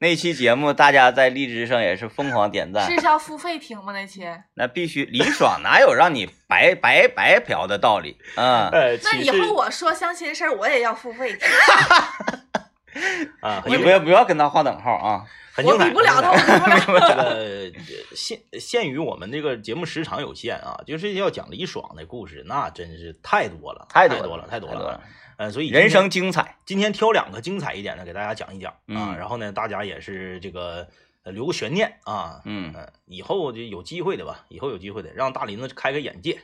[0.00, 3.92] 那期节目大家在荔枝上也是疯狂点赞，是要付费听吗？
[3.92, 4.26] 那期？
[4.56, 8.70] 那必须李爽哪有让你白白白嫖的道理啊？
[8.72, 11.46] 呃，那以后我说相亲事儿，我也要付费听。
[13.42, 15.24] 啊， 你不要不要跟他划等号啊！
[15.52, 17.08] 很精彩，我比不了他，我比不了。
[17.08, 17.72] 这个
[18.16, 24.98] 限限于我们这个节目时长有限啊，就是要讲李爽的故事，那真是太多了，太多了，太多了。
[25.40, 26.56] 嗯，所以人生精彩。
[26.66, 30.86] 今天挑两个精彩一点的给大家讲一讲啊，嗯然后呢，大家也是这个
[31.24, 36.38] 呃留个悬念啊，嗯，嗯，以后就有机会的吧，以后有机会的，让大林子开开眼界。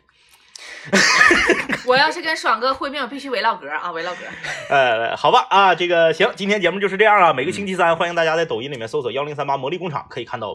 [1.86, 4.20] 我要是跟爽哥会面，我必须围唠嗑啊，围唠嗑。
[4.74, 7.34] 呃，好吧啊，这个行，今天节目就是这样啊。
[7.34, 10.54] 每个星期三，欢迎大家在抖音里面搜索幺零三八魔力工厂，可以看到我